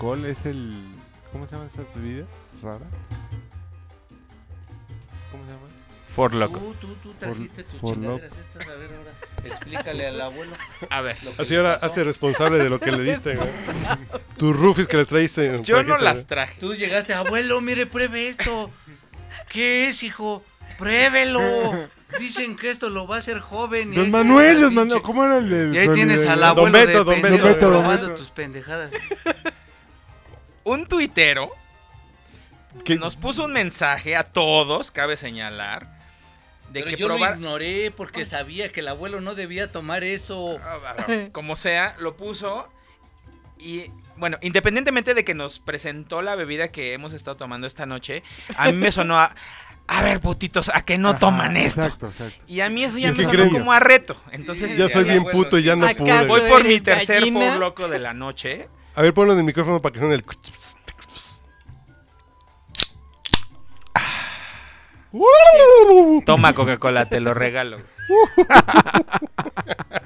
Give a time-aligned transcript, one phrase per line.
[0.00, 0.72] Alcohol, es el...
[1.30, 2.26] ¿Cómo se llaman esas bebidas
[2.62, 2.88] raras?
[5.30, 5.70] ¿Cómo se llaman?
[6.08, 6.58] For Loco.
[6.58, 8.66] Tú, tú, tú trajiste tus chingaderas estas.
[8.66, 9.12] A ver, ahora,
[9.44, 10.52] explícale al abuelo.
[10.88, 13.48] A ver, lo que Así ahora hace responsable de lo que le diste, güey.
[14.38, 15.60] Tus rufis que le traíste.
[15.64, 16.58] yo no las traje.
[16.58, 18.70] Tú llegaste, abuelo, mire, pruebe esto.
[19.50, 20.42] ¿Qué es, hijo?
[20.78, 21.88] Pruébelo.
[22.18, 23.92] Dicen que esto lo va a hacer joven.
[23.92, 26.72] y Don Manuel, tienes don Manuel, ¿cómo era el de Y ahí tienes al abuelo
[26.72, 28.14] Beto, de don Beto, don Beto.
[28.14, 28.90] tus pendejadas.
[30.64, 31.50] Un tuitero
[32.84, 32.96] ¿Qué?
[32.96, 35.86] nos puso un mensaje a todos, cabe señalar,
[36.70, 37.30] de Pero que yo probar...
[37.32, 40.58] lo ignoré porque sabía que el abuelo no debía tomar eso.
[40.62, 42.68] Ah, Como sea, lo puso
[43.58, 43.86] y...
[44.16, 48.22] Bueno, independientemente de que nos presentó la bebida que hemos estado tomando esta noche,
[48.56, 49.34] a mí me sonó a...
[49.92, 51.82] A ver, putitos, ¿a que no Ajá, toman esto?
[51.82, 52.44] Exacto, exacto.
[52.46, 54.14] Y a mí eso ya ¿Y me sonó como a reto.
[54.30, 56.26] Entonces, Ya soy bien abuelo, puto y ya no pude.
[56.26, 58.68] voy por mi ¿Eres tercer for loco de la noche.
[59.00, 60.24] A ver, ponlo en el micrófono para que suene el...
[66.24, 67.78] Toma Coca-Cola, te lo regalo.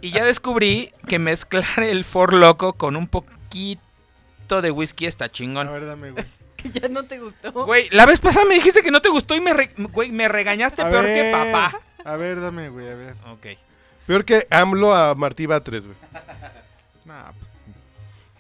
[0.01, 5.29] y ya descubrí que mezclar el For Loco con un poquito de whisky está A
[5.31, 5.73] chingón.
[5.73, 6.25] ver, dame, güey.
[6.57, 7.53] Que ya no te gustó.
[7.53, 10.29] Güey, la vez pasada me dijiste que no te gustó y me, re- güey, me
[10.29, 11.79] regañaste A peor que papá.
[12.05, 13.15] A ver, dame, güey, a ver.
[13.33, 13.59] Ok.
[14.07, 15.99] Peor que AMLO a Martí Batres, güey.
[17.05, 17.33] Nah.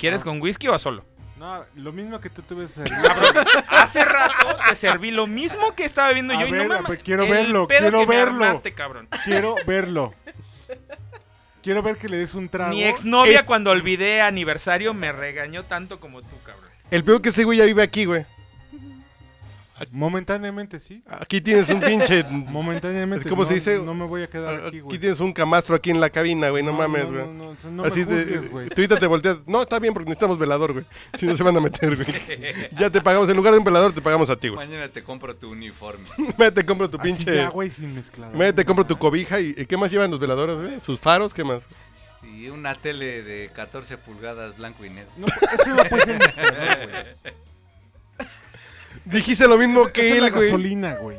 [0.05, 0.25] ¿Quieres Ah.
[0.25, 1.03] con whisky o solo?
[1.39, 2.67] No, lo mismo que tú tuve
[3.69, 4.35] Hace rato
[4.69, 6.83] te serví lo mismo que estaba viendo A yo y no mames.
[6.87, 8.45] pues, quiero el verlo, pedo quiero que me verlo.
[8.45, 9.09] armaste, cabrón.
[9.25, 10.13] Quiero verlo.
[11.63, 12.71] Quiero ver que le des un trago.
[12.75, 16.69] Mi exnovia Es- cuando olvidé aniversario me regañó tanto como tú, cabrón.
[16.91, 18.27] El peor que ese güey ya vive aquí, güey.
[19.91, 21.03] Momentáneamente, sí.
[21.09, 22.23] Aquí tienes un pinche...
[22.31, 23.29] Momentáneamente.
[23.29, 23.79] ¿Cómo no, se dice?
[23.79, 24.99] No me voy a quedar aquí, Aquí güey.
[24.99, 26.63] tienes un camastro aquí en la cabina, güey.
[26.63, 27.27] No, mames, güey.
[27.27, 28.69] No, no, no, no Así me juzgues, güey.
[28.69, 29.39] tú ahorita te volteas.
[29.47, 30.85] No, está bien porque necesitamos velador, güey.
[31.15, 32.07] Si no se van a meter, güey.
[32.79, 34.67] Ya te pagamos, en lugar de un velador, te pagamos a ti, güey.
[34.67, 36.05] Mañana te compro tu uniforme.
[36.39, 37.35] Métete, compro tu Así pinche.
[37.37, 38.37] ya, güey, sin mezclador.
[38.37, 40.81] Métete, compro tu cobija y, y ¿qué más llevan los veladores, güey?
[40.81, 41.67] Sus faros, ¿qué más?
[42.23, 45.11] Y una tele de 14 pulgadas blanco y negro.
[45.17, 47.35] No, eso no puede ser mezclador, güey.
[49.05, 50.47] Dijiste lo mismo que es la güey.
[50.47, 51.19] gasolina, güey.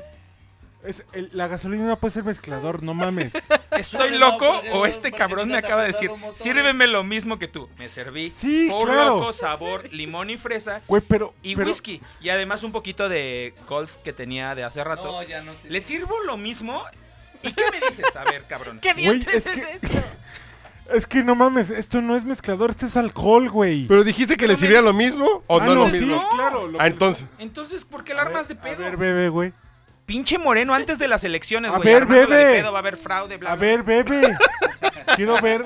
[0.83, 3.33] Es, el- la gasolina no puede ser mezclador, no mames.
[3.71, 6.41] ¿Estoy loco o este cabrón me acaba de decir, dado motores"?
[6.43, 7.67] sírveme lo mismo que tú?
[7.79, 9.17] Me serví Sí, Four claro.
[9.17, 11.33] Loko, sabor, limón y fresa Güey, pero.
[11.41, 12.01] y pero- whisky.
[12.21, 15.05] Y además un poquito de golf que tenía de hace rato.
[15.11, 15.69] No, ya no te...
[15.71, 16.83] ¿Le sirvo lo mismo?
[17.41, 18.15] ¿Y qué me dices?
[18.15, 18.79] A ver, cabrón.
[18.79, 20.03] ¿Qué Güey, dientes es es, que- eso?
[20.93, 23.87] Es que no mames, esto no es mezclador, esto es alcohol, güey.
[23.87, 26.29] Pero dijiste que le sirviera lo mismo o Ah, no, lo sí, mismo.
[26.29, 26.67] claro.
[26.67, 27.25] lo Ah, que- entonces.
[27.39, 28.77] Entonces, ¿por qué la armas de A pedo?
[28.77, 29.53] ver, bebe, güey.
[30.05, 31.87] Pinche moreno antes de las elecciones, A güey.
[31.91, 32.59] ver, armándola de bebe.
[32.59, 33.65] pedo, va a haber fraude, bla, A bla.
[33.67, 34.37] ver, bebe.
[35.15, 35.65] Quiero ver.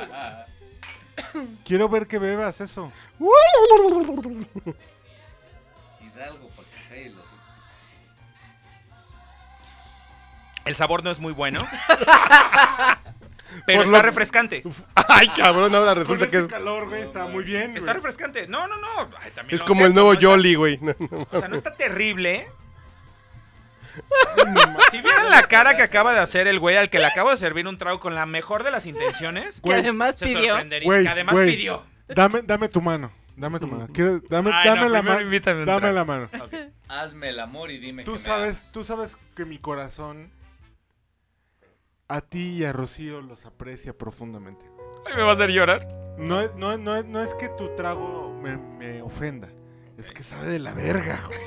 [1.66, 2.90] Quiero ver que bebas eso.
[6.01, 7.25] Hidalgo, para que calle los...
[10.63, 11.59] El sabor no es muy bueno.
[13.66, 14.63] pero Por está lo- refrescante.
[14.96, 17.75] Ay, cabrón, ahora resulta que es, calor, güey, está muy bien.
[17.78, 18.48] Está refrescante.
[18.48, 19.10] No, no, no.
[19.22, 20.78] Ay, también es como el nuevo no está- Jolly, güey.
[20.81, 21.28] No, no.
[21.31, 22.48] O sea, no está terrible.
[24.92, 27.38] si vieran la cara que acaba de hacer el güey al que le acabo de
[27.38, 30.50] servir un trago con la mejor de las intenciones, Que además se pidió.
[30.50, 30.86] sorprendería.
[30.86, 31.51] Güey, que además güey.
[31.56, 31.84] pidió.
[32.07, 33.12] Dame, dame tu mano.
[33.36, 33.88] Dame tu mano.
[33.94, 35.25] Quiero, dame Ay, dame no, la primero mano.
[35.25, 35.96] invítame un Dame trago.
[35.96, 36.30] la mano.
[36.90, 40.30] Hazme el amor y dime Tú que me sabes, tú sabes que mi corazón
[42.10, 44.66] a ti y a Rocío los aprecia profundamente.
[45.06, 45.88] Ay, me va a hacer llorar.
[46.18, 49.48] No es, no, es- no es, no es que tu trago me, me ofenda.
[49.98, 51.40] Es que sabe de la verga, güey.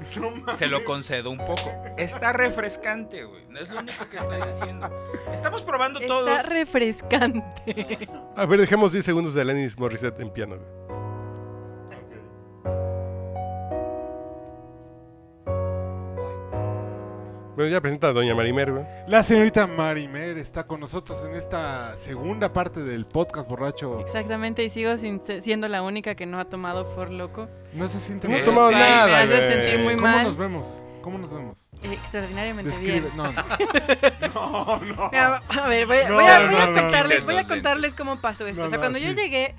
[0.56, 1.70] se lo concedo un poco.
[1.98, 3.44] Está refrescante, güey.
[3.48, 4.88] No es lo único que estoy haciendo.
[5.32, 6.26] Estamos probando todo.
[6.28, 8.08] Está refrescante.
[8.36, 10.56] A ver, dejemos 10 segundos de Alanis Morissette en piano.
[10.56, 10.79] güey.
[17.60, 18.84] Bueno, ya presenta a Doña Marimer, güey.
[19.06, 24.00] La señorita Marimer está con nosotros en esta segunda parte del podcast borracho.
[24.00, 27.50] Exactamente, y sigo sin siendo la única que no ha tomado For Loco.
[27.74, 29.52] No se siente No has tomado Ay, nada, me hace güey.
[29.52, 30.22] sentir muy ¿Cómo mal.
[30.24, 30.82] nos vemos?
[31.02, 31.58] ¿Cómo nos vemos?
[31.82, 33.00] Extraordinariamente Describe.
[33.00, 33.12] bien.
[33.14, 34.80] No, no.
[34.96, 35.10] no.
[35.12, 37.26] Mira, a ver, voy, No, voy a, no, voy a no, contarles, no.
[37.26, 38.60] voy a contarles cómo pasó esto.
[38.60, 39.16] No, o sea, no, cuando yo sí.
[39.16, 39.54] llegué,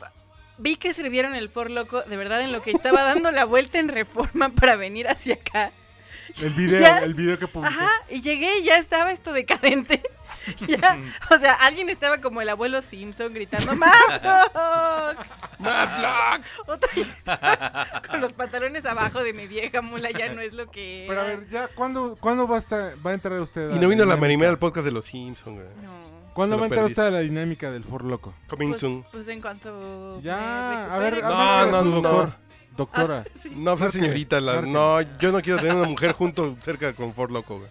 [0.00, 0.10] fa-
[0.56, 3.78] vi que sirvieron el For Loco, de verdad, en lo que estaba dando la vuelta
[3.78, 5.70] en reforma para venir hacia acá.
[6.42, 6.98] El video, Ya.
[6.98, 7.72] el video que publicó.
[7.74, 10.02] Ajá, y llegué y ya estaba esto decadente.
[10.66, 10.98] Ya,
[11.30, 15.24] o sea, alguien estaba como el abuelo Simpson gritando ¡Matlock!
[15.60, 16.44] ¡Matlock!
[16.66, 21.04] Otra estaba con los pantalones abajo de mi vieja mula, ya no es lo que
[21.06, 21.36] Pero a era.
[21.36, 23.70] ver, ya, ¿cuándo, ¿cuándo va, a estar, va a entrar usted?
[23.70, 24.16] Y a no vino la dinámica?
[24.20, 25.68] Marimer al podcast de los Simpsons, güey.
[25.86, 26.12] No.
[26.34, 28.34] ¿Cuándo va a entrar usted a la dinámica del For Loco?
[28.48, 29.04] Coming Pues, soon.
[29.12, 32.34] pues en cuanto Ya, a ver, a No, ver, no, no.
[32.76, 33.08] Doctor.
[33.08, 33.24] Doctora.
[33.26, 33.52] Ah, sí.
[33.54, 34.40] No, pues es señorita.
[34.40, 37.70] la- no, yo no quiero tener una mujer junto cerca con Ford Loco, güey.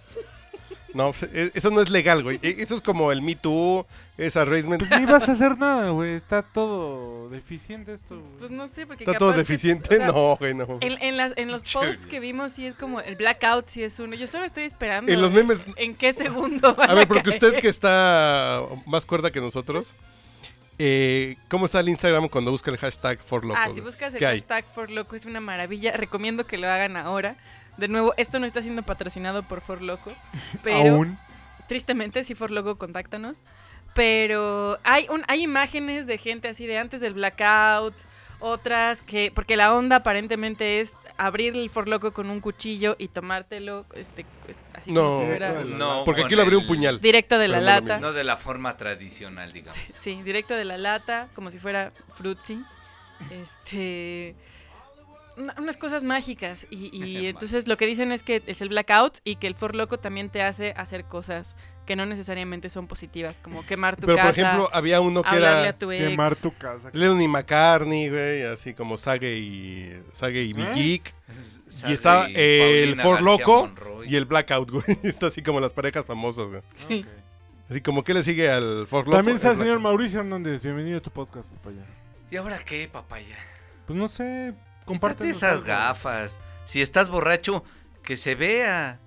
[0.94, 2.38] No, pues, e- eso no es legal, güey.
[2.44, 3.86] E- Eso es como el Me Too,
[4.18, 4.86] esa Raisement.
[4.86, 6.16] Pues ni vas a hacer nada, güey.
[6.16, 8.32] Está todo deficiente esto, güey.
[8.40, 9.96] Pues no sé, porque ¿Está todo que- deficiente?
[9.96, 10.68] o sea, no, güey, no.
[10.82, 13.98] En, en las, en los posts que vimos sí es como el blackout sí es
[14.00, 14.16] uno.
[14.18, 15.10] Yo solo estoy esperando.
[15.10, 16.76] En los memes- ¿En qué segundo?
[16.76, 17.36] van A ver, porque caer.
[17.36, 19.96] usted que está más cuerda que nosotros,
[20.84, 23.60] eh, ¿cómo está el Instagram cuando busca el hashtag For Loco?
[23.62, 25.92] Ah, si buscas el hashtag For Loco es una maravilla.
[25.96, 27.36] Recomiendo que lo hagan ahora.
[27.78, 30.12] De nuevo, esto no está siendo patrocinado por For Loco.
[30.64, 31.20] Pero Aún.
[31.68, 33.44] tristemente, si For Loco, contáctanos.
[33.94, 37.94] Pero hay, un, hay imágenes de gente así de antes del blackout.
[38.40, 39.32] Otras que.
[39.36, 40.96] Porque la onda aparentemente es
[41.26, 44.26] abrir el For Loco con un cuchillo y tomártelo este,
[44.74, 45.64] así No, como si fuera.
[45.64, 47.00] No, Porque aquí lo abrió un puñal.
[47.00, 48.00] Directo de la no lata.
[48.00, 49.80] No de la forma tradicional, digamos.
[49.94, 52.60] Sí, directo de la lata, como si fuera frutzi.
[53.30, 54.36] Este.
[55.38, 56.68] una- unas cosas mágicas.
[56.70, 59.76] Y, y entonces lo que dicen es que es el blackout y que el For
[59.76, 61.56] Loco también te hace hacer cosas
[61.86, 65.36] que no necesariamente son positivas, como quemar tu Pero, casa, por ejemplo, había uno que
[65.36, 66.10] era a tu ex.
[66.10, 66.90] Quemar tu casa.
[66.94, 70.74] Lenny McCartney, güey, así como Sage y, Sage y Big ¿Eh?
[70.74, 71.14] Geek.
[71.68, 74.08] Sage estaba y el Paulina For García Loco Monroy.
[74.10, 74.84] Y el Blackout, güey.
[75.04, 76.62] Está así como las parejas famosas, güey.
[76.76, 77.06] Sí.
[77.70, 79.16] Así como que le sigue al For Loco.
[79.16, 79.80] También está el El señor.
[79.80, 80.62] Mauricio Hernández.
[80.62, 81.86] Bienvenido a tu podcast, papaya.
[82.30, 83.38] ¿Y ahora qué, papaya?
[83.88, 84.54] Pues no sé,
[84.86, 86.38] Comparte comparte esas gafas.
[86.66, 87.64] Si estás borracho,
[88.04, 89.00] que se vea.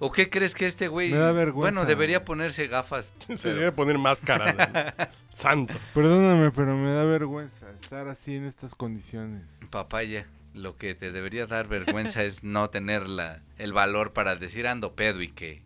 [0.00, 1.10] ¿O qué crees que este güey...
[1.10, 1.72] Me da vergüenza.
[1.80, 3.10] Bueno, debería ponerse gafas.
[3.26, 4.52] Se pero- debe poner máscara.
[4.52, 5.08] güey.
[5.32, 5.74] Santo.
[5.94, 9.42] Perdóname, pero me da vergüenza estar así en estas condiciones.
[9.70, 14.66] Papaya, lo que te debería dar vergüenza es no tener la, el valor para decir
[14.68, 15.62] ando pedo y que...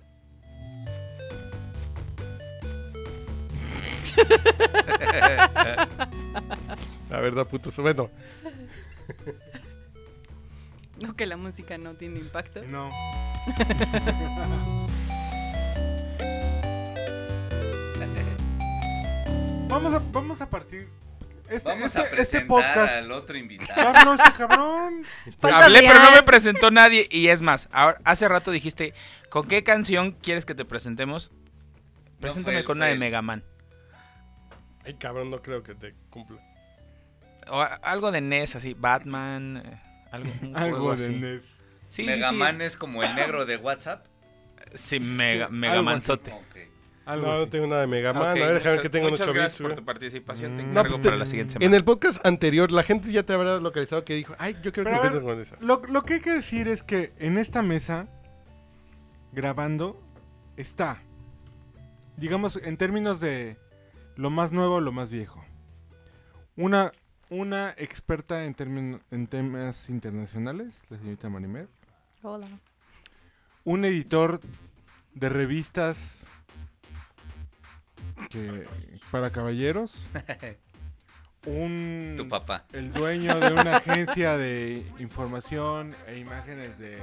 [7.10, 7.76] La verdad, putos.
[7.76, 8.10] Bueno,
[11.06, 12.62] No que la música no tiene impacto.
[12.62, 12.90] No.
[19.68, 20.88] vamos, a, vamos a partir.
[21.50, 22.94] Este, Vamos este, a este podcast.
[22.94, 23.74] al otro invitado.
[23.74, 25.04] Carlos, este cabrón.
[25.38, 27.08] Falta Hablé, pero no me presentó nadie.
[27.10, 28.94] Y es más, ahora, hace rato dijiste,
[29.28, 31.30] ¿con qué canción quieres que te presentemos?
[32.20, 32.98] Preséntame él, con una de él.
[33.00, 33.44] Mega Man.
[34.86, 36.38] ay cabrón, no creo que te cumpla.
[37.48, 40.94] O algo de NES, así, Batman, eh, algo, un Algo.
[40.94, 41.44] NES.
[41.88, 42.36] Sí, sí, Mega sí.
[42.36, 44.06] Man es como el negro de WhatsApp.
[44.74, 46.32] Sí, Mega, Mega Algo Manzote.
[46.32, 46.56] Ok.
[47.04, 47.42] Algo no, así.
[47.42, 48.22] no tengo nada de Mega Man.
[48.22, 50.56] Ok, a ver, déjame ver que tengo Muchas ocho gracias bits, por tu participación.
[50.56, 50.70] Te Mm.
[50.70, 51.66] encargo No, pues, para te- la siguiente semana.
[51.66, 54.88] En el podcast anterior, la gente ya te habrá localizado que dijo, ay, yo quiero
[54.90, 55.56] Pero que ver, con esa.
[55.60, 58.06] Lo, lo que hay que decir es que en esta mesa,
[59.32, 60.00] grabando,
[60.56, 61.02] está,
[62.16, 63.56] digamos, en términos de
[64.16, 65.44] lo más nuevo, lo más viejo.
[66.56, 66.92] Una,
[67.32, 71.66] una experta en, en temas internacionales, la señorita Marimer.
[72.22, 72.46] Hola.
[73.64, 74.40] Un editor
[75.14, 76.26] de revistas
[78.30, 78.66] que-
[79.10, 80.06] para caballeros.
[81.46, 82.66] Un, Tu papá.
[82.72, 86.98] el dueño de una agencia de información e imágenes de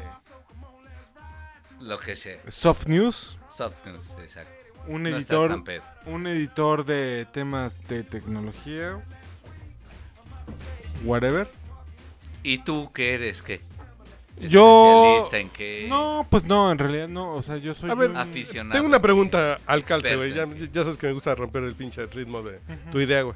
[1.82, 2.40] Lo que sea.
[2.50, 4.54] Soft News, Soft news, exacto.
[4.88, 5.62] un No editor,
[6.06, 8.98] un editor de temas de tecnología,
[11.04, 11.48] whatever.
[12.44, 13.42] ¿Y tú qué eres?
[13.42, 13.62] ¿Qué?
[14.42, 15.86] Yo ¿Especialista en qué?
[15.90, 18.74] no, pues no, en realidad no, o sea, yo soy A ver, un- Aficionado.
[18.74, 20.34] Tengo una pregunta al calce, güey.
[20.34, 20.48] Ya,
[20.84, 22.60] sabes que me gusta romper el pinche ritmo de
[22.92, 23.36] tu idea, güey.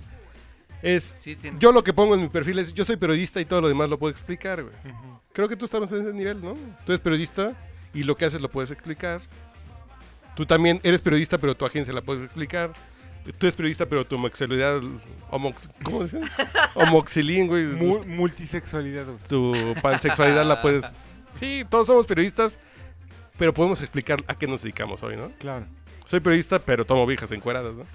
[0.82, 3.46] Es, Sí, tiene- yo lo que pongo en mi perfil es, yo soy periodista y
[3.46, 4.75] todo lo demás lo puedo explicar, güey.
[5.34, 6.53] Creo que tú estamos en ese nivel, ¿no?
[6.86, 7.53] Tú eres periodista
[7.93, 9.20] y lo que haces lo puedes explicar.
[10.36, 12.72] Tú también eres periodista, pero tu agencia la puedes explicar.
[13.24, 14.82] Tú eres periodista, pero tu homosexualidad,
[15.30, 16.32] homox, ¿cómo se llama?
[16.75, 17.65] Homoxilín, güey.
[17.68, 19.18] Mu- multisexualidad, güey.
[19.27, 20.84] tu pansexualidad la puedes...
[21.39, 22.60] Sí, todos somos periodistas,
[23.39, 25.32] pero podemos explicar a qué nos dedicamos hoy, ¿no?
[25.39, 25.65] Claro.
[26.06, 27.86] Soy periodista, pero tomo viejas encueradas, ¿no?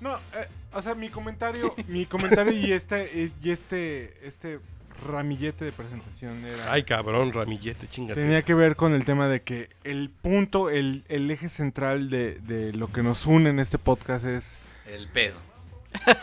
[0.00, 4.60] No, eh, o sea, mi comentario, mi comentario y este, y este, este
[5.04, 6.72] ramillete de presentación era...
[6.72, 8.20] Ay, cabrón, ramillete, chingate.
[8.22, 12.36] Tenía que ver con el tema de que el punto, el, el eje central de,
[12.36, 15.36] de lo que nos une en este podcast es El pedo.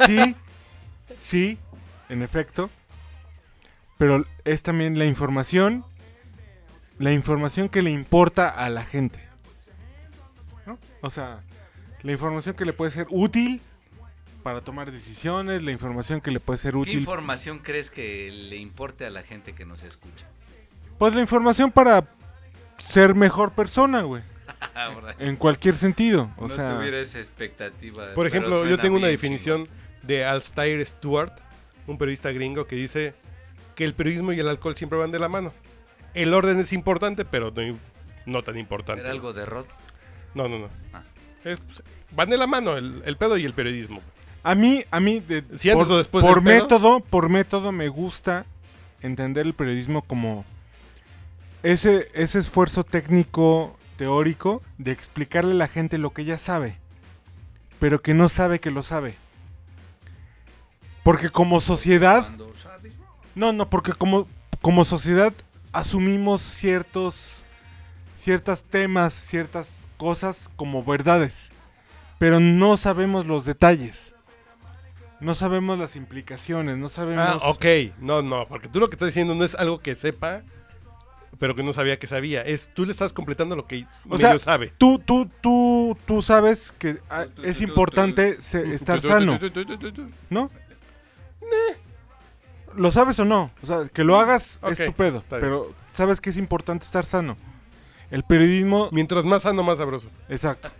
[0.05, 0.35] sí,
[1.17, 1.57] sí,
[2.09, 2.69] en efecto,
[3.97, 5.85] pero es también la información,
[6.99, 9.19] la información que le importa a la gente.
[10.65, 10.77] ¿no?
[11.01, 11.37] O sea,
[12.01, 13.61] la información que le puede ser útil
[14.43, 16.99] para tomar decisiones, la información que le puede ser ¿Qué útil.
[16.99, 20.25] información crees que le importe a la gente que nos escucha?
[20.97, 22.07] Pues la información para
[22.77, 24.21] ser mejor persona, güey.
[25.19, 26.29] En cualquier sentido.
[26.37, 28.13] O no sea, tuviera esa expectativa.
[28.13, 29.67] Por ejemplo, yo tengo una definición
[30.01, 31.31] de Alstair Stewart,
[31.87, 33.13] un periodista gringo, que dice
[33.75, 35.53] que el periodismo y el alcohol siempre van de la mano.
[36.13, 37.77] El orden es importante, pero no,
[38.25, 39.01] no tan importante.
[39.01, 39.65] ¿Era algo de Rod?
[40.35, 40.69] No, no, no.
[40.93, 41.03] Ah.
[41.43, 44.01] Es- pues, van de la mano el, el pedo y el periodismo.
[44.43, 46.63] a mí, a mí, de- Si antes por, o después por del pedo.
[46.63, 48.45] método, por método me gusta
[49.01, 50.45] entender el periodismo como
[51.63, 56.77] ese, ese esfuerzo técnico, teórico, de explicarle a la gente lo que ya sabe,
[57.79, 59.15] pero que no sabe que lo sabe.
[61.03, 62.29] Porque como sociedad,
[63.33, 64.27] no, no, porque como,
[64.61, 65.31] como sociedad
[65.71, 67.43] asumimos ciertos,
[68.17, 71.51] ciertos temas, ciertas cosas como verdades,
[72.19, 74.13] pero no sabemos los detalles.
[75.21, 77.41] No sabemos las implicaciones, no sabemos...
[77.41, 77.65] Ah, ok.
[78.01, 80.43] No, no, porque tú lo que estás diciendo no es algo que sepa,
[81.39, 82.41] pero que no sabía que sabía.
[82.41, 84.73] Es tú le estás completando lo que O medio sea, sabe.
[84.77, 89.39] Tú, tú, tú, tú sabes que ah, es importante se- estar sano,
[90.29, 90.51] ¿no?
[92.75, 93.51] ¿Lo sabes o no?
[93.61, 97.37] O sea, que lo hagas es tu pedo, pero sabes que es importante estar sano.
[98.09, 100.07] El periodismo Mientras más sano, más sabroso.
[100.29, 100.69] Exacto.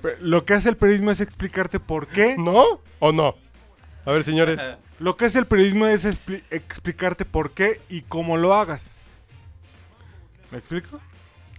[0.00, 2.36] Pero Lo que hace el periodismo es explicarte por qué.
[2.38, 2.80] ¿No?
[3.00, 3.34] ¿O no?
[4.06, 4.58] A ver, señores.
[4.98, 8.96] Lo que hace el periodismo es expli- explicarte por qué y cómo lo hagas.
[10.50, 11.00] ¿Me explico?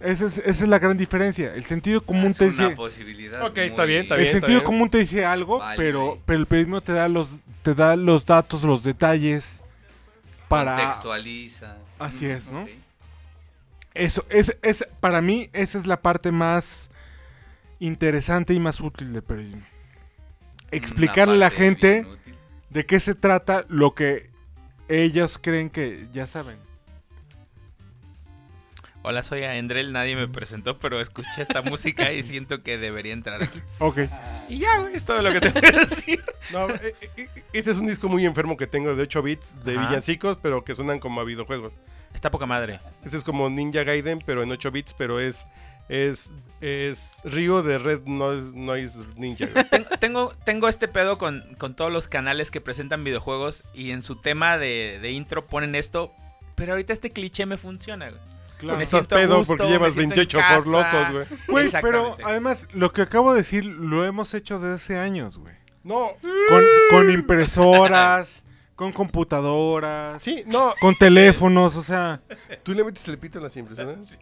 [0.00, 1.54] Esa es, esa es la gran diferencia.
[1.54, 2.76] El sentido común Es te una dice.
[2.76, 3.44] posibilidad.
[3.46, 4.32] Ok, está bien, está El bien.
[4.32, 7.96] sentido común te dice algo, Vale, pero, pero el periodismo te da los, te da
[7.96, 9.62] los datos, los detalles
[10.48, 10.76] para.
[10.76, 11.76] Contextualiza.
[11.98, 12.66] Así Mm, es, ¿no?
[13.92, 16.88] Eso, es, es, para mí, esa es la parte más
[17.78, 19.62] interesante y más útil del periodismo.
[20.70, 22.29] Explicarle a la gente bien.
[22.70, 24.30] De qué se trata lo que
[24.88, 26.56] ellos creen que ya saben.
[29.02, 33.42] Hola, soy Endrel, nadie me presentó, pero escuché esta música y siento que debería entrar
[33.42, 33.60] aquí.
[33.78, 34.00] Ok.
[34.48, 36.22] Y ya, güey, es todo lo que te voy a decir.
[36.52, 39.64] No, eh, eh, eh, ese es un disco muy enfermo que tengo de 8 bits
[39.64, 39.86] de Ajá.
[39.86, 41.72] villancicos, pero que suenan como a videojuegos.
[42.12, 42.80] Está poca madre.
[43.04, 45.46] Ese es como Ninja Gaiden, pero en 8 bits, pero es
[45.90, 46.30] es
[46.60, 49.48] es Ryo de Red Noise, Noise Ninja.
[49.70, 54.02] Tengo, tengo, tengo este pedo con, con todos los canales que presentan videojuegos y en
[54.02, 56.12] su tema de, de intro ponen esto,
[56.56, 58.20] pero ahorita este cliché me funciona, güey.
[58.58, 58.76] Claro.
[58.76, 60.70] Me Estás siento a pedo gusto, porque llevas siento en 28 for casa.
[60.70, 61.40] locos, güey.
[61.48, 65.54] Güey, pero además, lo que acabo de decir lo hemos hecho desde hace años, güey.
[65.82, 68.44] No, Con, con impresoras,
[68.80, 70.72] con computadoras, sí, no.
[70.80, 72.22] con teléfonos, o sea.
[72.62, 74.16] ¿Tú le metes el pito en las impresoras?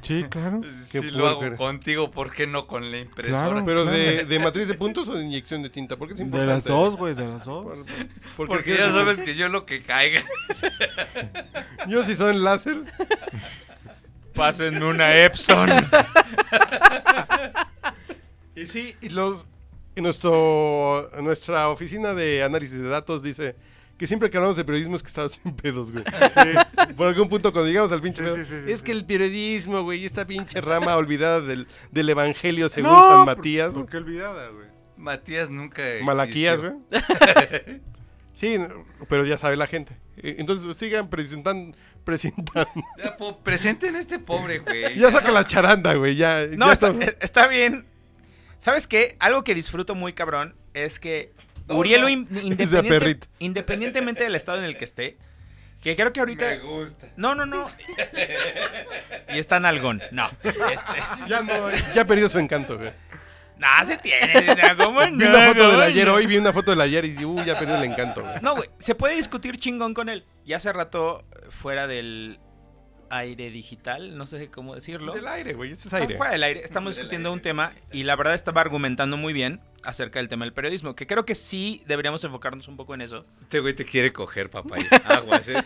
[0.00, 0.62] Sí, claro.
[0.70, 3.48] Si lo hago contigo, ¿por qué no con la impresora?
[3.50, 3.64] Claro.
[3.66, 5.98] ¿Pero de, de matriz de puntos o de inyección de tinta?
[5.98, 6.54] Porque es De importante.
[6.54, 7.64] las dos, güey, de las dos.
[7.66, 7.84] Por-
[8.34, 10.22] porque Porque ya sabes que yo lo que caiga.
[11.86, 12.78] Yo si son láser.
[14.34, 15.68] Pásenme una Epson.
[18.54, 19.44] Y sí, y los,
[19.96, 23.54] en nuestro, nuestra oficina de análisis de datos dice
[23.98, 26.04] que siempre que hablamos de periodismo es que estamos sin pedos, güey.
[26.96, 28.84] Por algún punto cuando llegamos al pinche Sí, pedo, sí, sí, sí, es sí.
[28.84, 33.72] que el periodismo, güey, esta pinche rama olvidada del, del evangelio según No, San Matías.
[33.72, 34.68] ¿Por qué olvidada, güey?
[34.96, 35.82] Matías nunca.
[36.02, 36.72] Malaquías, güey.
[38.32, 38.56] sí,
[39.08, 39.96] pero ya sabe la gente.
[40.16, 42.68] Eh, Entonces sigan presentando, presentando.
[43.02, 44.96] Ya, po- presenten a este pobre, güey.
[44.98, 46.46] Ya saca la charanda, güey, ya.
[46.56, 47.86] No, ya está, eh, está bien.
[48.58, 49.16] ¿Sabes qué?
[49.20, 51.32] Algo que disfruto muy cabrón es que
[51.68, 52.08] No, Uriel, no.
[52.08, 53.26] in- Esa independiente- perrita.
[53.38, 55.18] independientemente del estado en el que esté,
[55.82, 56.46] que creo que ahorita...
[56.46, 57.06] Me gusta.
[57.16, 57.66] No, no, no.
[59.34, 60.02] Y está en algón.
[60.10, 60.30] No.
[60.42, 60.58] Este,
[61.28, 62.90] ya no, ya ha perdido su encanto, güey.
[63.58, 64.56] No, se tiene.
[64.76, 65.16] ¿Cómo no?
[65.16, 67.76] Vi una foto del ayer hoy, vi una foto del ayer y uh, ya perdió
[67.76, 68.34] el encanto, güey.
[68.40, 70.24] No, güey, se puede discutir chingón con él.
[70.44, 72.38] Y hace rato, fuera del
[73.10, 75.12] aire digital, no sé cómo decirlo.
[75.14, 76.16] Del aire, güey, ese es Ah, aire.
[76.16, 80.18] Fuera del aire, estamos discutiendo un tema y la verdad estaba argumentando muy bien acerca
[80.18, 83.24] del tema del periodismo, que creo que sí deberíamos enfocarnos un poco en eso.
[83.42, 84.76] Este güey te quiere coger, papá.
[85.04, 85.62] Aguas, eh.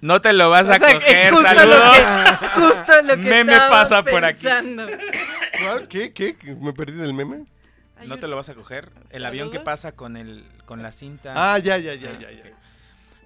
[0.00, 1.96] No te lo vas a O sea, que coger, justo lo saludos.
[1.98, 4.42] que- Justo lo que Meme pasa por aquí.
[4.44, 4.86] pensando.
[5.60, 5.88] ¿Cuál?
[5.88, 6.12] ¿Qué?
[6.12, 6.36] ¿Qué?
[6.60, 7.44] ¿Me perdí en el meme?
[7.98, 8.90] Ay, No te lo vas a coger.
[9.10, 9.64] El avión que ¿Saludos?
[9.64, 11.32] pasa con el con la cinta.
[11.34, 12.42] Ah, ya, ya, ya, ya, ya.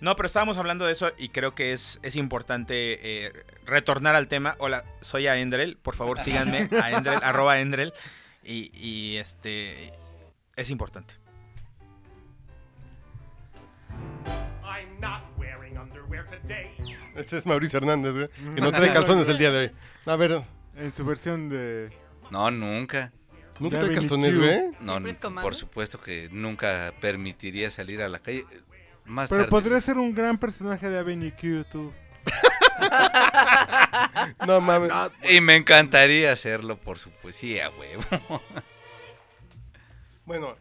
[0.03, 3.33] No, pero estábamos hablando de eso y creo que es, es importante eh,
[3.65, 4.57] retornar al tema.
[4.59, 5.77] Hola, soy a Endrel.
[5.77, 7.95] Por favor, síganme a Endrel, arroba Endrel.
[8.43, 9.93] Y, y, este
[10.57, 11.15] es importante.
[14.65, 16.73] I'm not wearing underwear today.
[17.15, 18.55] Ese es Mauricio Hernández, güey.
[18.57, 19.71] Que no trae calzones el día de hoy.
[20.07, 20.43] A ver,
[20.75, 21.97] En su versión de...
[22.29, 23.13] No, nunca.
[23.61, 24.73] ¿nunca trae calzones, güey?
[24.81, 25.01] No,
[25.41, 28.45] por supuesto que nunca permitiría salir a la calle.
[29.05, 29.51] Más Pero tarde.
[29.51, 31.93] podría ser un gran personaje de Avenue Q, tú.
[34.47, 34.91] No mames.
[35.31, 38.03] Y me encantaría hacerlo por su poesía, huevo.
[40.25, 40.57] Bueno,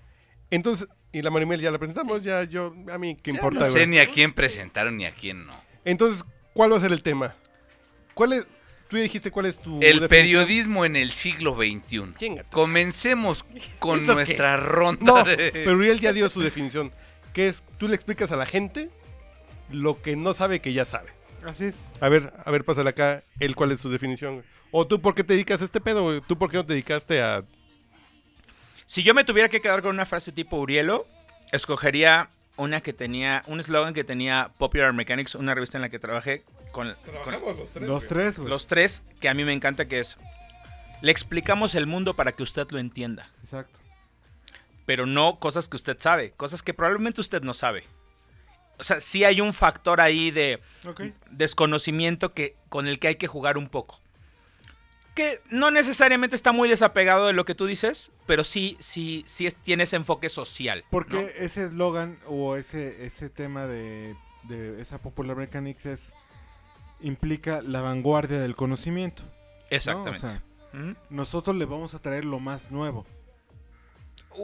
[0.50, 3.72] entonces, y la Marimel ya la presentamos, ya yo, a mí, ¿qué importa, no sé
[3.74, 3.88] güey?
[3.88, 5.54] ni a quién presentaron ni a quién no.
[5.86, 7.36] Entonces, ¿cuál va a ser el tema?
[8.16, 8.48] ¿Cuál es,
[8.90, 10.10] tú ya dijiste cuál es tu El definición?
[10.10, 12.42] periodismo en el siglo XXI.
[12.50, 13.46] Comencemos
[13.78, 15.52] con nuestra ronda No, de...
[15.54, 16.92] pero Uriel ya dio su definición,
[17.34, 18.90] que es, tú le explicas a la gente
[19.70, 21.10] lo que no sabe que ya sabe.
[21.46, 21.78] Así es.
[22.00, 24.44] A ver, a ver, pásale acá, él cuál es su definición.
[24.72, 26.22] O tú, ¿por qué te dedicas a este pedo, güey?
[26.22, 27.44] ¿Tú por qué no te dedicaste a...?
[28.86, 31.08] Si yo me tuviera que quedar con una frase tipo Urielo,
[31.52, 36.00] escogería una que tenía, un eslogan que tenía Popular Mechanics, una revista en la que
[36.00, 37.88] trabajé con, con los tres.
[37.88, 38.50] Los tres, güey.
[38.50, 40.18] los tres, que a mí me encanta, que es,
[41.02, 43.80] le explicamos el mundo para que usted lo entienda, Exacto.
[44.92, 47.86] Pero no cosas que usted sabe, cosas que probablemente usted no sabe.
[48.78, 50.60] O sea, sí hay un factor ahí de
[51.30, 54.02] desconocimiento que, con el que hay que jugar un poco.
[55.16, 59.46] Que no necesariamente está muy desapegado de lo que tú dices, pero sí, sí, sí
[59.48, 60.84] es- tiene ese enfoque social.
[60.90, 61.22] Porque ¿no?
[61.22, 66.16] ese eslogan o ese, ese tema de, de esa Popular Mechanics es
[67.00, 69.24] implica la vanguardia del conocimiento.
[69.24, 69.30] ¿no?
[69.70, 70.26] Exactamente.
[70.26, 70.44] O sea,
[71.10, 73.06] nosotros le vamos a traer lo más nuevo.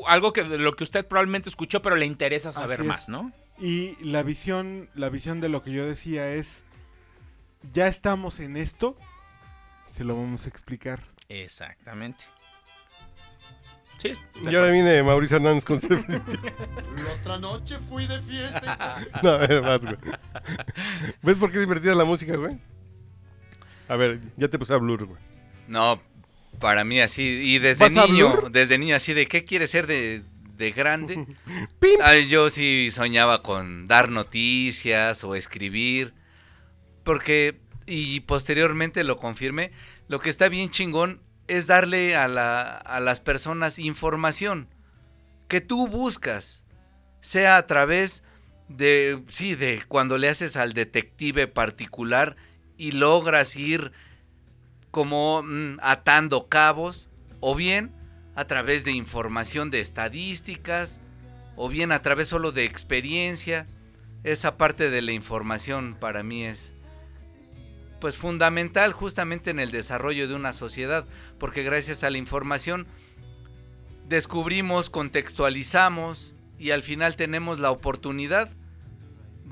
[0.07, 3.31] Algo que de lo que usted probablemente escuchó, pero le interesa saber más, ¿no?
[3.59, 6.63] Y la visión, la visión de lo que yo decía es,
[7.73, 8.97] ya estamos en esto,
[9.89, 11.01] se lo vamos a explicar.
[11.29, 12.25] Exactamente.
[13.97, 14.13] Sí.
[14.43, 16.43] Y ahora viene Mauricio Hernández con su definición.
[16.45, 18.97] La otra noche fui de fiesta.
[19.23, 19.97] No, a ver, más, güey.
[21.23, 22.59] ¿Ves por qué es divertida la música, güey?
[23.87, 25.19] A ver, ya te puse a blur, güey.
[25.67, 25.99] No,
[26.59, 27.21] para mí así.
[27.23, 30.23] Y desde ¿Vas a niño, desde niño así de qué quieres ser de,
[30.57, 31.25] de grande.
[32.29, 36.13] Yo sí soñaba con dar noticias o escribir.
[37.03, 39.71] Porque, y posteriormente lo confirmé,
[40.07, 44.67] lo que está bien chingón es darle a, la- a las personas información
[45.47, 46.63] que tú buscas.
[47.21, 48.23] Sea a través
[48.69, 52.35] de, sí, de cuando le haces al detective particular
[52.77, 53.91] y logras ir
[54.97, 57.91] como mm, atando cabos, o bien
[58.33, 61.01] a través de información de estadísticas,
[61.55, 63.67] o bien a través solo de experiencia.
[64.23, 66.83] Esa parte de la información para mí es
[68.01, 71.05] pues fundamental justamente en el desarrollo de una sociedad,
[71.37, 72.87] porque gracias a la información
[74.07, 78.49] descubrimos, contextualizamos y al final tenemos la oportunidad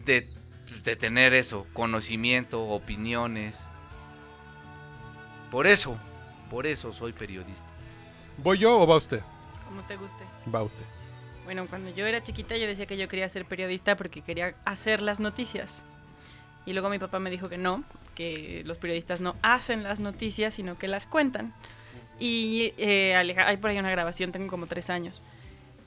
[0.06, 0.28] de,
[0.84, 3.70] de tener eso, conocimiento, opiniones.
[5.56, 5.98] Por eso,
[6.50, 7.64] por eso soy periodista.
[8.40, 9.22] ¿Voy yo o va usted?
[9.70, 10.26] Como te guste.
[10.54, 10.84] Va usted.
[11.46, 15.02] Bueno, cuando yo era chiquita yo decía que yo quería ser periodista porque quería hacer
[15.02, 15.82] las noticias.
[16.66, 20.56] Y luego mi papá me dijo que no, que los periodistas no hacen las noticias,
[20.56, 21.54] sino que las cuentan.
[22.20, 25.24] Y eh, Aleja- hay por ahí una grabación, tengo como tres años.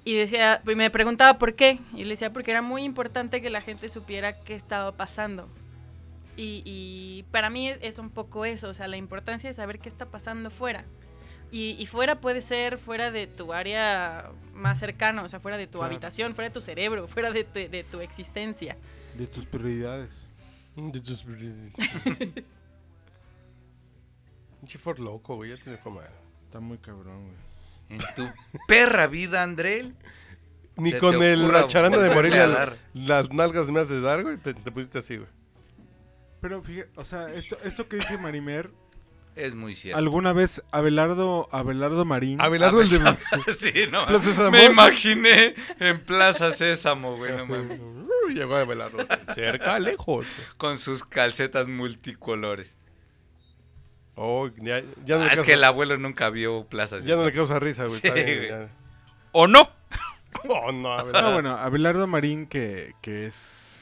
[0.02, 1.78] Y decía, y me preguntaba por qué.
[1.92, 5.46] Y le decía, porque era muy importante que la gente supiera qué estaba pasando.
[6.38, 9.80] Y, y para mí es, es un poco eso, o sea, la importancia de saber
[9.80, 10.84] qué está pasando fuera.
[11.50, 15.66] Y, y fuera puede ser fuera de tu área más cercana, o sea, fuera de
[15.66, 15.86] tu Claro.
[15.92, 18.76] habitación, fuera de tu cerebro, fuera de tu, de tu existencia.
[19.16, 20.38] De tus prioridades.
[24.60, 26.08] Pinche for loco, güey, ya te dejo mal.
[26.44, 27.36] Está muy cabrón, güey.
[27.90, 28.28] En tu
[28.66, 29.92] perra vida, André.
[30.76, 34.36] Ni con el, ocurra la charanda de Morelia, las nalgas me has de dar, güey,
[34.36, 35.28] te, te pusiste así, güey.
[36.40, 38.70] Pero fíjate, o sea, esto, esto que dice Marimer
[39.34, 39.98] Es muy cierto.
[39.98, 42.40] ¿Alguna vez Abelardo, Abelardo Marín?
[42.40, 42.98] Abelardo el de...
[43.58, 44.06] sí, no.
[44.06, 44.50] Plaza Sésamo.
[44.50, 47.80] Me imaginé en Plaza Sésamo, güey, no mames.
[48.34, 48.98] Llegó Abelardo.
[49.34, 50.26] Cerca, lejos.
[50.58, 52.76] Con sus calcetas multicolores.
[54.20, 57.14] Oh, ya, ya no Ah, le es causa, que el abuelo nunca vio Plaza ya
[57.16, 57.46] no le Sésamo.
[57.48, 58.00] causa risa, güey.
[58.00, 58.68] Sí, güey.
[59.32, 59.68] ¿O no?
[60.48, 61.28] Oh, no, Abelardo.
[61.28, 63.34] No, bueno, Abelardo Marín, que, que es,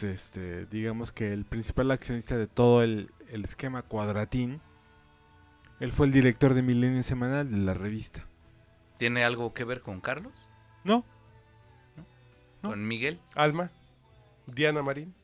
[0.03, 4.61] este, digamos que el principal accionista de todo el, el esquema cuadratín.
[5.81, 8.27] Él fue el director de Milenio Semanal de la revista.
[8.97, 10.33] ¿Tiene algo que ver con Carlos?
[10.85, 11.05] No,
[12.63, 12.71] ¿No?
[12.71, 13.21] ¿Con Miguel?
[13.35, 13.71] Alma.
[14.47, 15.15] Diana Marín.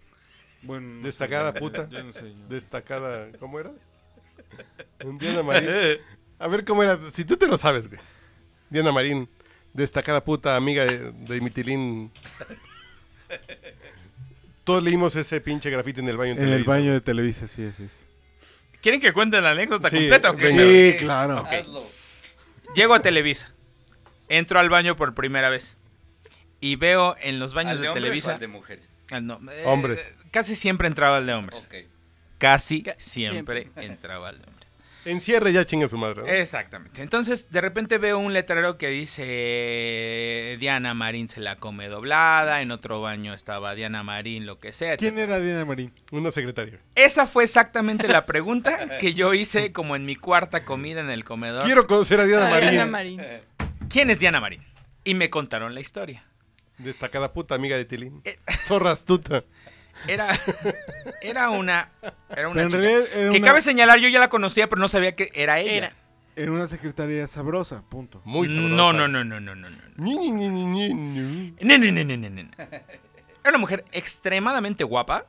[0.63, 0.87] bueno.
[0.89, 1.07] no sé.
[1.07, 1.89] Destacada puta.
[1.89, 2.35] Yo no sé.
[2.35, 2.49] yo.
[2.49, 3.33] Destacada.
[3.39, 3.73] ¿Cómo era?
[5.19, 5.71] Diana Marín.
[6.39, 6.99] A ver cómo era.
[7.13, 8.01] Si tú te lo sabes, güey.
[8.69, 9.29] Diana Marín.
[9.73, 12.13] Destacada puta, amiga de, de Mitilín.
[14.64, 16.33] Todos leímos ese pinche grafiti en el baño.
[16.33, 16.70] En el Televisa.
[16.70, 18.07] baño de Televisa, sí, así es.
[18.81, 20.92] ¿Quieren que cuente la anécdota Sí, completa o qué?
[20.92, 21.46] Sí, claro.
[21.46, 21.87] Hazlo.
[22.75, 23.53] Llego a Televisa.
[24.29, 25.77] Entro al baño por primera vez.
[26.61, 28.35] Y veo en los baños ¿Al de, o Televisa.
[28.35, 28.85] al de mujeres?
[29.11, 30.01] Ah, no, eh, Hombres.
[30.31, 31.68] Casi siempre entraba el de hombres.
[32.38, 34.62] Casi Ca- siempre, entraba el de hombres.
[35.05, 36.23] Encierre ya chinga su madre.
[36.23, 36.29] ¿no?
[36.29, 37.03] Exactamente.
[37.03, 42.62] Entonces, de repente veo un letrero que dice Diana Marín se la come doblada.
[42.62, 44.97] En otro baño estaba Diana Marín, lo que sea.
[44.97, 45.37] ¿Quién etcétera.
[45.37, 45.93] era Diana Marín?
[46.11, 46.79] Una secretaria.
[46.95, 51.25] Esa fue exactamente la pregunta que yo hice como en mi cuarta comida en el
[51.25, 51.65] comedor.
[51.65, 53.17] Quiero conocer a Diana Diana Marín.
[53.17, 53.41] Marín.
[53.88, 54.62] ¿Quién es Diana Marín?
[55.05, 56.25] Y me contaron la historia.
[56.79, 58.23] Destacada puta, amiga de Tilín.
[58.25, 58.38] Eh.
[58.62, 59.45] Zorra astuta.
[60.09, 60.29] Era,
[61.21, 61.91] era una,
[62.31, 64.89] era una chica realidad era que una, cabe señalar, yo ya la conocía, pero no
[64.89, 65.73] sabía que era ella.
[65.73, 65.97] Era.
[66.37, 68.21] era una secretaría sabrosa, punto.
[68.25, 68.69] Muy sabrosa.
[68.75, 69.77] No, no, no, no, no, no, no.
[69.97, 71.55] Ni, ni, ni, ni, ni, ni.
[71.61, 72.51] No, no, no, no.
[72.59, 75.27] Era una mujer extremadamente guapa,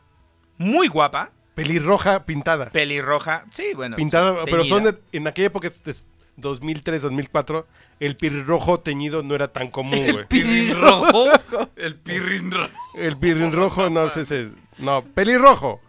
[0.58, 2.70] muy guapa, Pelirroja pintada.
[2.72, 3.96] pelirroja, sí, bueno.
[3.96, 5.96] Pintada, pero son de- en aquella época, de
[6.38, 7.68] 2003, 2004,
[8.00, 10.26] el pirrojo teñido no era tan común, güey.
[10.28, 11.32] ¿Pirrin rojo?
[11.76, 12.70] El pirrin rojo.
[12.96, 14.52] El pirrojo, no sé si...
[14.80, 15.80] No, pelirrojo.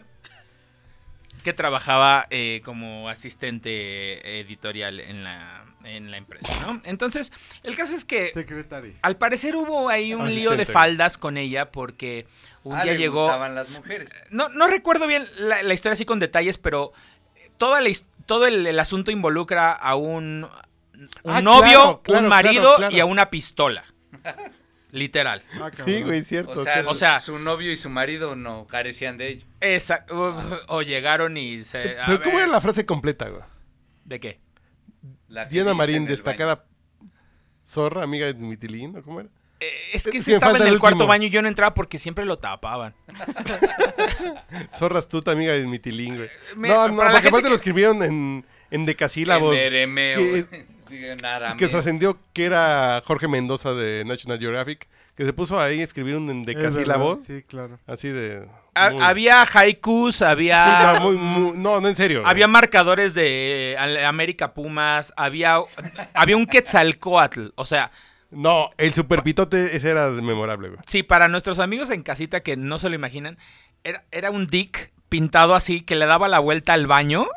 [1.42, 6.80] que trabajaba eh, como asistente editorial en la, en la empresa, ¿no?
[6.84, 8.94] Entonces, el caso es que Secretaria.
[9.02, 12.26] al parecer hubo ahí un lío de faldas con ella porque
[12.62, 13.22] un Ah, día le llegó...
[13.22, 14.08] gustaban las mujeres.
[14.30, 16.92] No, no recuerdo bien la, la historia así con detalles, pero
[17.58, 17.90] toda la
[18.26, 20.48] todo el, el asunto involucra a un,
[21.24, 22.96] un Ah, novio, claro, claro, un marido claro, claro.
[22.96, 23.84] y a una pistola.
[24.90, 25.42] Literal.
[25.60, 25.70] Ah.
[25.84, 26.52] Sí, güey, cierto.
[26.52, 26.90] O sea, cierto.
[26.90, 29.46] O sea- su novio y su marido no carecían de ello.
[29.60, 30.36] Esa- o,
[30.68, 31.98] o llegaron y se...
[32.00, 33.42] a Pero ¿cómo ver, era la frase completa, güey?
[34.04, 34.40] ¿De qué?
[35.28, 36.64] La Diana Marín, destacada
[37.66, 39.30] zorra, amiga de Mitilín, ¿o cómo era?
[39.60, 41.48] Eh, es que Sí, si me estaba en el el cuarto baño y yo no
[41.48, 42.94] entraba porque siempre lo tapaban.
[44.72, 46.30] Zorra astuta, amiga de Mitilín, güey.
[46.56, 49.54] Me- no, no, porque aparte que- lo escribieron en, en decasílabos.
[49.56, 50.64] En Eremeo, que-.
[51.58, 54.86] Sí, trascendió que era Jorge Mendoza de National Geographic,
[55.16, 57.80] que se puso ahí a escribir un decasílabo, Sí, claro.
[57.86, 58.46] así de...
[58.92, 60.64] Muy- Había haikus, había...
[60.64, 62.22] Sí, no, muy- muy- no, no, en serio.
[62.24, 65.56] Había marcadores de América Pumas, había,
[66.12, 67.48] había un Quetzalcoatl.
[67.56, 67.90] O sea,
[68.34, 70.80] No, el superpitote, ese era memorable, güey.
[70.86, 73.38] sí, para nuestros amigos en casita que no se lo imaginan,
[73.84, 77.26] era, era un dick pintado así que le daba la vuelta al baño.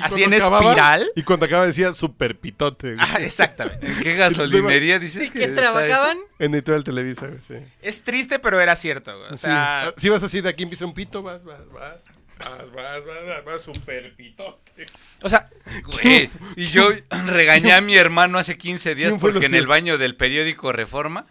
[0.00, 1.10] Así en acababa- espiral.
[1.16, 3.06] Y cuando acaba decía superpitote, güey.
[3.10, 3.84] Ah, exactamente.
[3.84, 6.18] ¿En qué gasolinería dices que trabajaban.
[6.38, 7.54] En Editorial Televisa, güey, sí.
[7.82, 9.18] Es triste, pero era cierto.
[9.18, 9.32] güey.
[9.32, 11.96] O sea, Ah, Si vas así, de aquí empieza un pito, vas, vas, vas.
[12.38, 14.86] Vas, vas, vas, vas, vas, superpitote.
[15.22, 15.50] o sea?
[15.84, 16.90] Güey, y yo
[17.26, 20.72] regañé a mi hermano hace 15 días ¿Quién fue porque en el baño del periódico
[20.72, 21.26] Reforma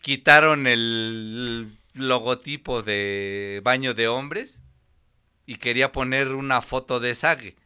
[0.00, 4.60] quitaron el logotipo de baño de hombres
[5.46, 7.56] y quería poner una foto de Sage.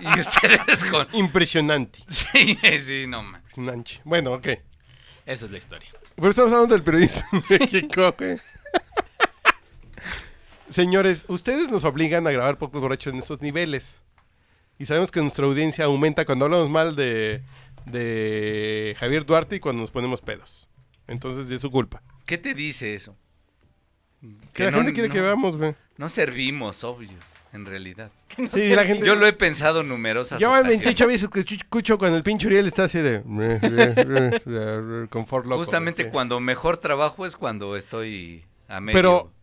[0.00, 1.06] Y ustedes con...
[1.12, 2.00] Impresionante.
[2.08, 3.42] Sí, sí, no man.
[4.04, 4.46] Bueno, ok.
[5.26, 5.90] esa es la historia.
[6.16, 8.40] Pero estamos hablando del periodismo en México, güey.
[10.74, 14.02] Señores, ustedes nos obligan a grabar poco borrachos en estos niveles.
[14.76, 17.42] Y sabemos que nuestra audiencia aumenta cuando hablamos mal de,
[17.86, 20.68] de Javier Duarte y cuando nos ponemos pedos.
[21.06, 22.02] Entonces es su culpa.
[22.26, 23.16] ¿Qué te dice eso?
[24.52, 25.76] Que, la no- gente quiere que veamos, güey.
[25.96, 27.18] No servimos, obvio,
[27.52, 28.10] en realidad.
[28.52, 29.06] Sí, la gente...
[29.06, 30.86] Yo lo he pensado numerosas Ya van ocasiones.
[30.86, 33.22] 28 veces que escucho cuando el pinche Uriel está así de...
[35.08, 35.58] con Ford loco.
[35.58, 36.10] Justamente sí.
[36.10, 38.98] cuando mejor trabajo es cuando estoy a medio.
[38.98, 39.33] Pero,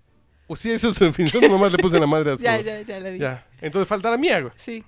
[0.52, 2.44] o sí, eso es su definición, nomás le puse la madre a su...
[2.44, 3.20] Ya, ya, ya la di.
[3.20, 3.48] Ya.
[3.62, 4.54] Entonces falta la mía, güey.
[4.58, 4.84] Sí.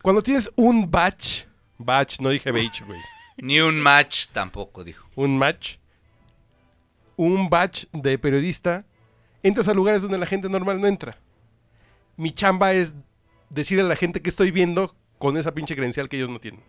[0.00, 1.42] Cuando tienes un batch,
[1.78, 3.00] batch, no dije beach, güey.
[3.38, 5.08] Ni un match tampoco, dijo.
[5.16, 5.78] Un match,
[7.16, 8.84] un batch de periodista,
[9.42, 11.18] entras a lugares donde la gente normal no entra.
[12.16, 12.94] Mi chamba es
[13.50, 16.62] decirle a la gente que estoy viendo con esa pinche credencial que ellos no tienen.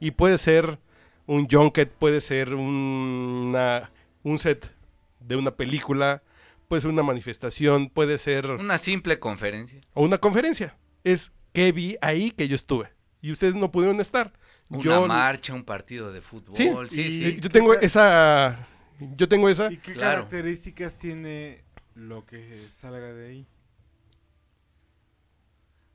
[0.00, 0.80] Y puede ser
[1.26, 3.92] un junket, puede ser una,
[4.24, 4.74] un set
[5.20, 6.24] de una película,
[6.68, 8.46] puede ser una manifestación, puede ser...
[8.50, 9.80] Una simple conferencia.
[9.94, 10.76] O una conferencia.
[11.04, 12.92] Es que vi ahí que yo estuve.
[13.20, 14.32] Y ustedes no pudieron estar.
[14.68, 16.54] Una yo, marcha, un partido de fútbol.
[16.54, 17.40] Sí, Sí, y- sí.
[17.40, 18.68] Yo tengo esa...
[19.16, 19.72] Yo tengo esa...
[19.72, 20.16] ¿Y qué Claro.
[20.28, 23.46] características tiene lo que salga de ahí?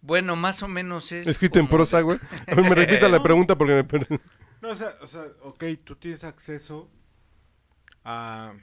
[0.02, 1.28] Bueno, más o menos es.
[1.28, 2.20] Escrito en prosa, güey.
[2.48, 4.20] A me repita la pregunta porque me perdí.
[4.62, 6.90] No, o sea, o sea, ok, tú tienes acceso
[8.04, 8.54] a,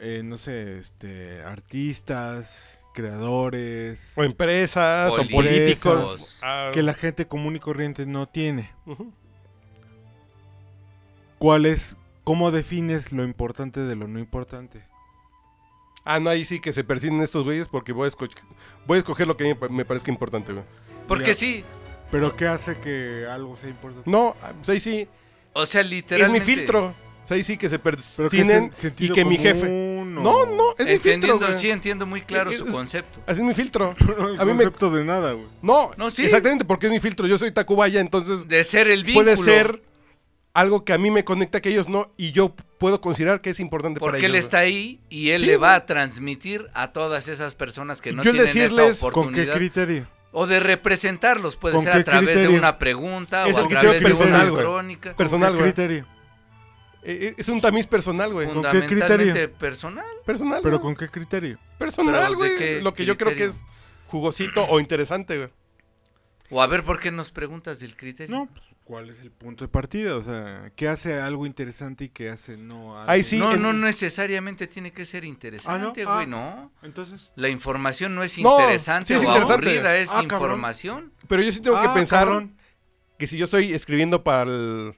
[0.00, 6.38] eh, no sé, este, artistas, creadores, O empresas, o Políticos.
[6.42, 8.70] ah, que la gente común y corriente no tiene.
[11.38, 14.82] ¿Cuál es, cómo defines lo importante de lo no importante?
[16.04, 18.28] Ah, no, ahí sí que se persiguen estos güeyes porque voy a, esco-
[18.86, 20.64] voy a escoger lo que a mí me me parezca importante, güey.
[21.06, 21.34] Porque Mira.
[21.34, 21.64] sí.
[22.10, 24.10] Pero ¿qué hace que algo sea importante?
[24.10, 25.06] No, ah, pues ahí sí,
[25.52, 26.46] O sea, es literalmente.
[26.46, 26.86] mi filtro.
[26.86, 27.78] O sea, ahí sí que se
[28.72, 29.66] sen- y que mi jefe...
[30.20, 31.54] o- No, no, es mi filtro, güey.
[31.54, 33.20] sí, entiendo muy claro su concepto.
[33.26, 33.94] Así es mi filtro.
[34.18, 35.46] No, el A mí me- concepto de nada, güey.
[35.62, 36.24] No, No, sí.
[36.24, 37.26] exactamente porque es mi filtro.
[37.26, 39.24] Yo soy Tacubaya, entonces De ser el vínculo.
[39.24, 39.82] puede ser
[40.54, 43.60] algo que a mí me conecta que ellos no y yo puedo considerar que es
[43.60, 44.30] importante para Porque ellos.
[44.34, 48.12] él está ahí y él Sí, le va a transmitir a todas esas personas que
[48.12, 49.54] no Yo el tienen decirles esa ¿Con qué oportunidad.
[49.54, 50.08] criterio?
[50.30, 54.02] o de representarlos, puede ¿Con ser a través de una pregunta Es o a través
[54.02, 55.14] de una crónica.
[55.16, 55.72] Personal, ¿Qué güey.
[55.72, 56.06] criterio?
[57.02, 58.46] Eh, eh, Es un tamiz personal, güey.
[58.46, 59.52] ¿Con qué Fundamentalmente criterio?
[59.58, 60.04] personal.
[60.26, 60.60] Personal.
[60.62, 60.94] ¿Pero güey.
[60.94, 61.58] con qué criterio?
[61.78, 62.82] Personal, ¿Pero de güey.
[62.82, 63.62] Lo que yo creo que es
[64.08, 65.48] jugosito o interesante, güey.
[66.50, 68.34] O a ver por qué nos preguntas del criterio.
[68.34, 70.16] No, pues, ¿cuál es el punto de partida?
[70.16, 73.10] O sea, ¿qué hace algo interesante y qué hace no algo?
[73.10, 76.38] Ahí sí, no, en- no necesariamente tiene que ser interesante, Ah, güey, ¿no?
[76.54, 76.72] no.
[76.82, 79.52] Entonces, La información no es No, interesante sí es o interesante.
[79.52, 80.32] aburrida, es Ah, cabrón.
[80.52, 81.12] información.
[81.28, 82.56] Pero yo sí tengo Ah, que pensar cabrón.
[83.18, 84.94] que si yo estoy escribiendo para el,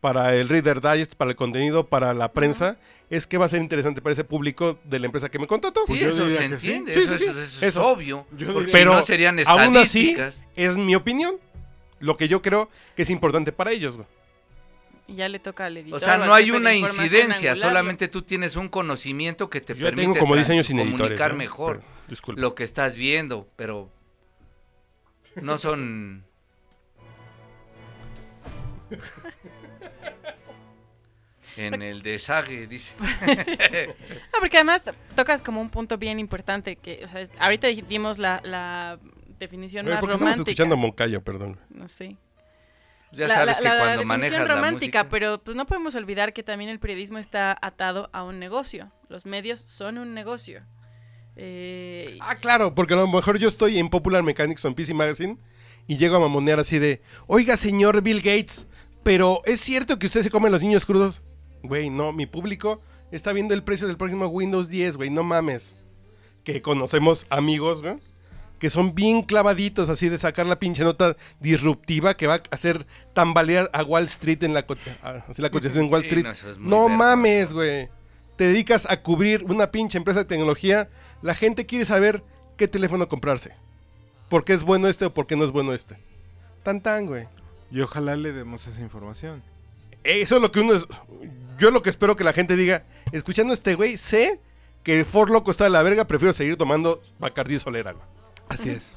[0.00, 2.78] para el Reader Digest, para el contenido, para la prensa,
[3.10, 5.80] es que va a ser interesante para ese público de la empresa que me contrató.
[5.86, 6.42] Sí, eso se sí.
[6.44, 7.26] entiende, Sí, eso, sí, es- sí.
[7.30, 7.86] eso es Eso.
[7.86, 8.26] obvio.
[8.30, 10.44] Porque diría- si Pero no serían aún así, estadísticas.
[10.56, 11.34] es mi opinión.
[11.98, 14.08] Lo que yo creo que es importante para ellos, güey.
[15.08, 15.96] Ya le toca al editor.
[15.96, 20.02] O sea, no hay una incidencia, solamente tú tienes un conocimiento que te Yo permite
[20.02, 21.00] tengo como 10 trans- años sin editores.
[21.00, 21.38] comunicar ¿no?
[21.38, 23.90] mejor Pero, lo que estás viendo, pero
[25.42, 26.24] no son
[31.56, 32.94] en el desague, dice.
[34.32, 37.68] Ah, porque además to- tocas como un punto bien importante que, o sea, es- ahorita
[37.68, 38.98] dimos la, la
[39.38, 40.50] definición Oye, más ¿Por qué estamos romántica.
[40.50, 41.22] escuchando a Moncayo?
[41.22, 41.58] Perdón.
[41.70, 42.16] No sé.
[43.12, 45.66] Ya La- sabes la- que la cuando definición manejas la romántica, música, pero pues no
[45.66, 48.92] podemos olvidar que también el periodismo está atado a un negocio.
[49.08, 50.62] Los medios son un negocio.
[51.36, 54.94] Eh, Ah, claro, porque a lo mejor yo estoy en Popular Mechanics o en PC
[54.94, 55.38] Magazine
[55.86, 58.66] y llego a mamonear así de, oiga, señor Bill Gates,
[59.02, 61.22] pero ¿es cierto que usted se come los niños crudos?
[61.62, 65.74] Güey, no, mi público está viendo el precio del próximo Windows 10, güey, no mames.
[66.44, 67.96] Que conocemos amigos, güey,
[68.58, 72.86] que son bien clavaditos así de sacar la pinche nota disruptiva que va a hacer
[73.12, 76.24] tambalear a Wall Street en la, co- a- así la cotización en Wall Sí, Street.
[76.24, 77.88] no, es no mames, güey.
[78.36, 80.88] Te dedicas a cubrir una pinche empresa de tecnología.
[81.20, 82.22] La gente quiere saber
[82.56, 83.52] qué teléfono comprarse.
[84.30, 85.96] ¿Por qué es bueno este o por qué no es bueno este?
[86.62, 87.26] Tan tan, güey.
[87.70, 89.42] y ojalá le demos esa información.
[90.04, 90.86] Eso es lo que uno es.
[91.60, 94.40] Yo lo que espero que la gente diga, escuchando a este güey, sé
[94.82, 97.92] que el Ford Loco está de la verga, prefiero seguir tomando Bacardí Solera.
[97.92, 98.04] güey.
[98.48, 98.96] Así es.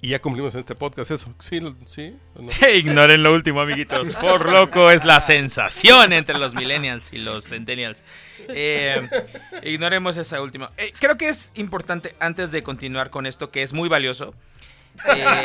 [0.00, 1.34] Y ya cumplimos en este podcast eso.
[1.38, 1.60] ¿Sí?
[1.84, 2.16] ¿Sí?
[2.74, 4.16] Ignoren lo último, amiguitos.
[4.16, 8.02] For Loco es la sensación entre los millennials y los centennials.
[8.48, 9.06] Eh,
[9.62, 10.70] ignoremos esa última.
[10.78, 14.34] Eh, creo que es importante, antes de continuar con esto, que es muy valioso,
[15.14, 15.44] eh,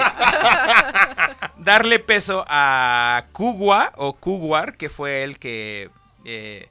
[1.58, 5.90] darle peso a Kugwa o Kugwar, que fue el que
[6.26, 6.68] eh,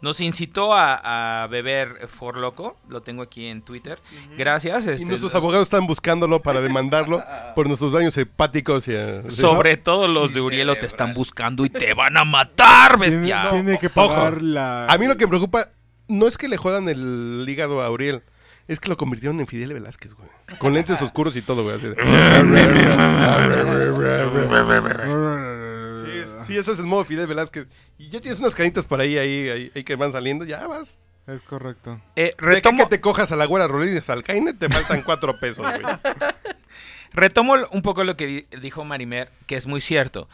[0.00, 2.76] nos incitó a, a beber For Loco.
[2.88, 3.98] Lo tengo aquí en Twitter.
[4.36, 4.86] Gracias.
[4.86, 7.22] Y este, nuestros abogados están buscándolo para demandarlo
[7.54, 8.92] por nuestros daños hepáticos y...
[8.94, 9.22] eh.
[9.28, 13.50] Sobre todo los de Urielo te están buscando y te van a matar, Tiene, bestia.
[13.50, 14.86] tiene que Ojo, pagar la...
[14.86, 15.68] A mí lo que me preocupa
[16.08, 18.22] no es que le jodan el hígado a Uriel,
[18.68, 20.28] es que lo convirtieron en Fidel Velázquez, güey.
[20.58, 21.76] Con lentes oscuros y todo, güey.
[21.76, 21.96] así de-
[26.06, 27.66] Sí, sí, ese es el modo Fidel Velázquez.
[27.98, 30.98] Y ya tienes unas canitas por ahí, ahí, ahí, ahí que van saliendo, ya vas.
[31.26, 32.00] Es correcto.
[32.14, 35.38] Eh, De retomo, que te cojas a la güera Rodríguez al Caine, te faltan cuatro
[35.40, 35.82] pesos, güey.
[37.12, 40.28] retomo un poco lo que di- dijo Marimer, que es muy cierto.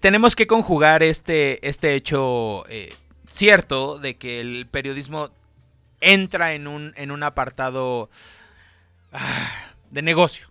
[0.00, 2.92] Tenemos que conjugar este, este hecho eh,
[3.28, 5.30] cierto de que el periodismo
[6.12, 8.10] entra en un, en un apartado
[9.12, 9.50] ah,
[9.90, 10.48] de negocio.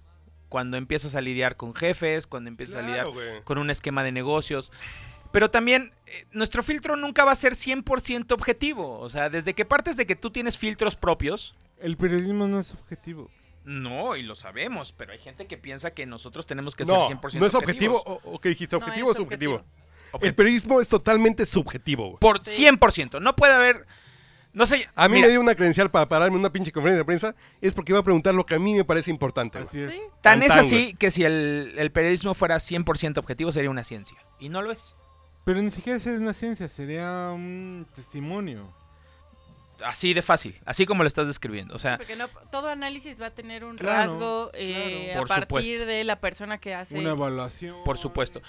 [0.50, 3.08] Cuando empiezas a lidiar con jefes, cuando empiezas a lidiar
[3.44, 4.72] con un esquema de negocios.
[5.32, 9.00] Pero también eh, nuestro filtro nunca va a ser 100% objetivo.
[9.00, 12.74] O sea, desde que partes de que tú tienes filtros propios, El periodismo no es
[12.74, 13.30] objetivo.
[13.66, 17.18] no, y lo sabemos, pero hay gente que piensa que nosotros tenemos que No, ser
[17.18, 18.02] 100% no es objetivo.
[18.24, 19.56] O, que dijiste, No objetivo es o subjetivo.
[19.56, 20.26] objetivo.
[20.26, 22.20] El periodismo es totalmente subjetivo, güey.
[22.20, 22.64] Por Sí.
[22.64, 23.20] 100%.
[23.22, 23.86] No puede haber...
[24.56, 24.90] No sé...
[24.96, 27.36] A mí mira, me dio una credencial para pararme en una pinche conferencia de prensa.
[27.62, 29.60] Es porque iba a preguntar lo que a mí me parece importante.
[29.60, 29.68] güey.
[29.68, 29.94] Así es.
[29.94, 30.00] Sí.
[30.22, 30.94] Tan Tan, es así güey.
[30.96, 34.18] que si el, el periodismo fuera 100% objetivo sería una ciencia.
[34.40, 34.96] Y no lo es.
[35.44, 38.68] Pero ni siquiera es una ciencia, sería un testimonio.
[39.86, 40.56] Así de fácil.
[40.66, 41.76] Así como lo estás describiendo.
[41.76, 45.20] O sea, Porque no, todo análisis va a tener un Claro, rasgo eh, claro.
[45.20, 45.44] a Por partir
[45.80, 45.86] supuesto.
[45.86, 46.98] de la persona que hace.
[46.98, 47.84] Una evaluación.
[47.84, 48.42] por supuesto.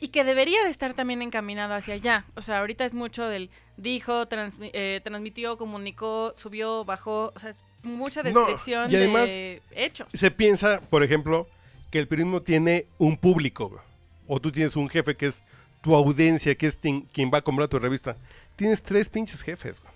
[0.00, 2.24] Y que debería de estar también encaminado hacia allá.
[2.34, 7.32] O sea, ahorita es mucho del dijo, transmi- eh, transmitió, comunicó, subió, bajó.
[7.36, 10.08] O sea, es mucha No, descripción y además- de hechos.
[10.14, 11.46] Se piensa, por ejemplo,
[11.90, 13.80] que el periodismo tiene un público.
[14.26, 15.42] O tú tienes un jefe que es
[15.82, 16.78] tu audiencia, que es
[17.12, 18.16] quien va a comprar tu revista.
[18.56, 19.80] Tienes tres pinches jefes.
[19.80, 19.92] güey.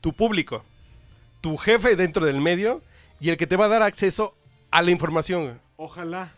[0.00, 0.64] Tu público,
[1.40, 2.80] tu jefe dentro del medio
[3.18, 4.36] y el que te va a dar acceso
[4.70, 5.60] a la información.
[5.76, 6.32] Ojalá.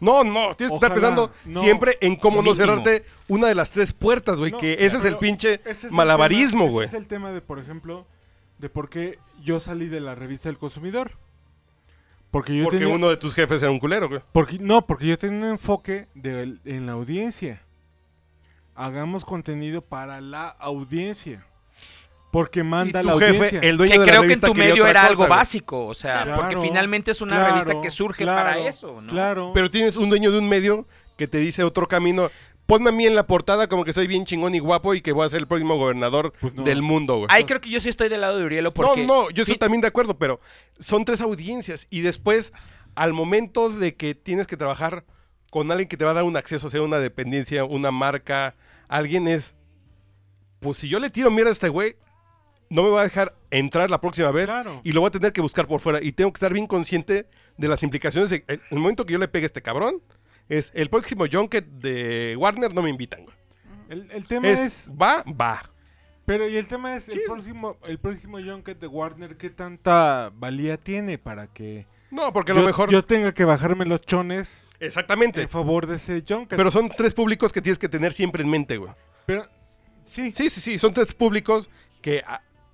[0.00, 1.60] No, no, tienes que estar pensando no.
[1.60, 5.04] siempre en cómo no cerrarte una de las tres puertas, güey, No, que ese es
[5.04, 6.86] el pinche ese es el malabarismo, güey.
[6.86, 8.06] Ese es el tema de, por ejemplo,
[8.58, 11.12] de por qué yo salí de la revista del consumidor.
[12.30, 14.20] Porque yo Porque tenía, uno de tus jefes era un culero, güey.
[14.32, 17.62] porque, no, porque yo tenía un enfoque de, en la audiencia.
[18.74, 21.44] Hagamos contenido para la audiencia.
[22.30, 23.60] Porque Y manda tu la jefe, audiencia.
[23.60, 25.30] el dueño Que de la creo que en tu medio era cosa, algo güey.
[25.30, 25.86] básico.
[25.86, 29.10] O sea, Claro, porque finalmente es una claro, revista que surge para eso, ¿no?
[29.10, 29.50] Claro.
[29.54, 32.30] Pero tienes un dueño de un medio que te dice otro camino.
[32.66, 35.10] Ponme a mí en la portada como que soy bien chingón y guapo y que
[35.10, 36.62] voy a ser el próximo gobernador Pues no.
[36.62, 37.26] del mundo, güey.
[37.30, 39.04] Ahí creo que yo sí estoy del lado de Urielo No, porque...
[39.04, 40.38] no, yo estoy también de acuerdo, pero
[40.78, 42.52] son tres audiencias y después,
[42.94, 45.04] al momento de que tienes que trabajar
[45.50, 48.54] con alguien que te va a dar un acceso, sea una dependencia, una marca,
[48.88, 49.52] alguien es,
[50.60, 51.96] pues si yo le tiro mierda a este güey,
[52.70, 54.80] no me va a dejar entrar la próxima vez Claro.
[54.84, 57.26] y lo voy a tener que buscar por fuera y tengo que estar bien consciente
[57.58, 58.30] de las implicaciones.
[58.30, 60.00] De, el, el momento que yo le pegue a este cabrón,
[60.48, 63.36] es el próximo junket de Warner no me invitan, güey.
[63.88, 65.62] el, el tema Es, es, va, va.
[66.26, 70.76] Pero y el tema es el próximo, el próximo Junket de Warner, ¿qué tanta valía
[70.76, 72.88] tiene para que No, porque a yo, lo mejor...
[72.90, 75.42] yo tenga que bajarme los chones Exactamente.
[75.42, 76.56] en favor de ese Junket?
[76.56, 78.92] Pero son tres públicos que tienes que tener siempre en mente, güey.
[79.26, 79.48] Pero-
[80.04, 81.68] sí, Sí, sí, sí, son tres públicos
[82.00, 82.22] que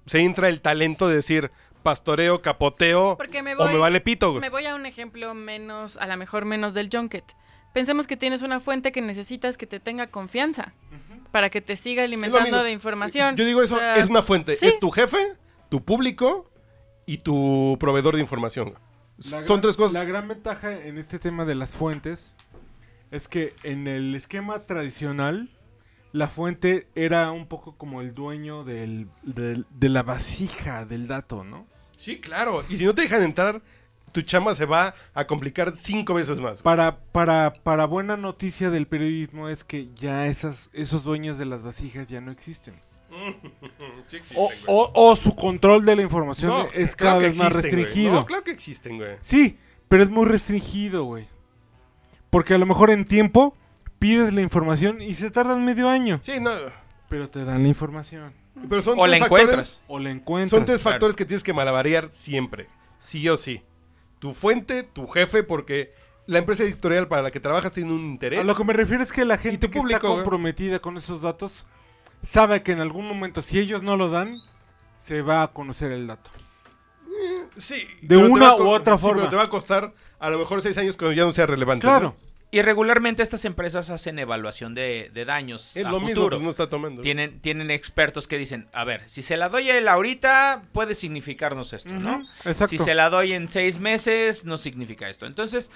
[0.06, 1.50] se entra el talento de decir
[1.82, 4.40] pastoreo, capoteo Porque me o voy, me vale pito, güey.
[4.40, 7.24] me voy a un ejemplo menos, a lo mejor menos del junket.
[7.72, 10.72] Pensemos que tienes una fuente que necesitas que te tenga confianza
[11.30, 13.36] para que te siga alimentando de información.
[13.36, 14.56] Yo digo eso, O sea, es una fuente.
[14.56, 14.66] sí.
[14.66, 15.18] Es tu jefe,
[15.68, 16.50] tu público
[17.04, 18.74] y tu proveedor de información.
[19.18, 19.92] La Son gran- tres cosas.
[19.92, 22.34] La gran ventaja en este tema de las fuentes
[23.10, 25.50] es que en el esquema tradicional
[26.16, 31.44] la fuente era un poco como el dueño del, del- de la vasija del dato,
[31.44, 31.66] ¿no?
[31.96, 32.64] Sí, claro.
[32.68, 33.62] Y si no te dejan entrar,
[34.12, 36.62] tu chamba se va a complicar cinco veces más.
[36.62, 41.62] Para, para, para buena noticia del periodismo es que ya esas, esos dueños de las
[41.62, 42.74] vasijas ya no existen.
[44.08, 44.58] Sí existen, O, güey.
[44.68, 47.62] o- o su control de la información No, es cada vez más güey.
[47.62, 48.12] restringido.
[48.12, 49.16] No, claro que existen, güey.
[49.20, 51.26] Sí, pero es muy restringido, güey.
[52.30, 53.56] Porque a lo mejor en tiempo
[53.98, 56.20] pides la información y se tardan medio año.
[56.22, 56.52] Sí, no.
[57.08, 58.32] Pero te dan la información.
[58.68, 59.80] Pero son O tres la factores- encuentras.
[59.86, 60.50] O la encuentras.
[60.50, 60.94] Son tres claro.
[60.94, 63.62] factores que tienes que malabarear siempre, sí o sí.
[64.18, 65.92] Tu fuente, tu jefe, porque
[66.26, 68.40] la empresa editorial para la que trabajas tiene un interés.
[68.40, 70.20] A lo que me refiero es que la gente que público, está güey.
[70.22, 71.66] comprometida con esos datos
[72.22, 74.38] sabe que en algún momento, si ellos no lo dan,
[74.96, 76.30] se va a conocer el dato.
[77.56, 77.86] Sí.
[78.02, 79.18] De una u otra sí, forma.
[79.18, 81.86] pero te va a costar a lo mejor seis años cuando ya no sea relevante.
[81.86, 82.16] Claro.
[82.20, 82.25] ¿no?
[82.56, 86.36] Y regularmente estas empresas hacen evaluación de, de daños Es a lo mismo, futuro.
[86.36, 87.02] pues no está tomando.
[87.02, 90.94] Tienen, tienen expertos que dicen, a ver, si se la doy a él ahorita, puede
[90.94, 92.26] significarnos esto, ¿no?
[92.46, 92.68] Exacto.
[92.68, 95.26] Si se la doy en seis meses, no significa esto.
[95.26, 95.70] Entonces,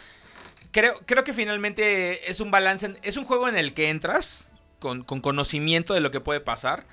[0.73, 4.51] creo, creo que finalmente es un balance, en- es un juego en el que entras
[4.79, 6.87] con, con conocimiento de lo que puede pasar,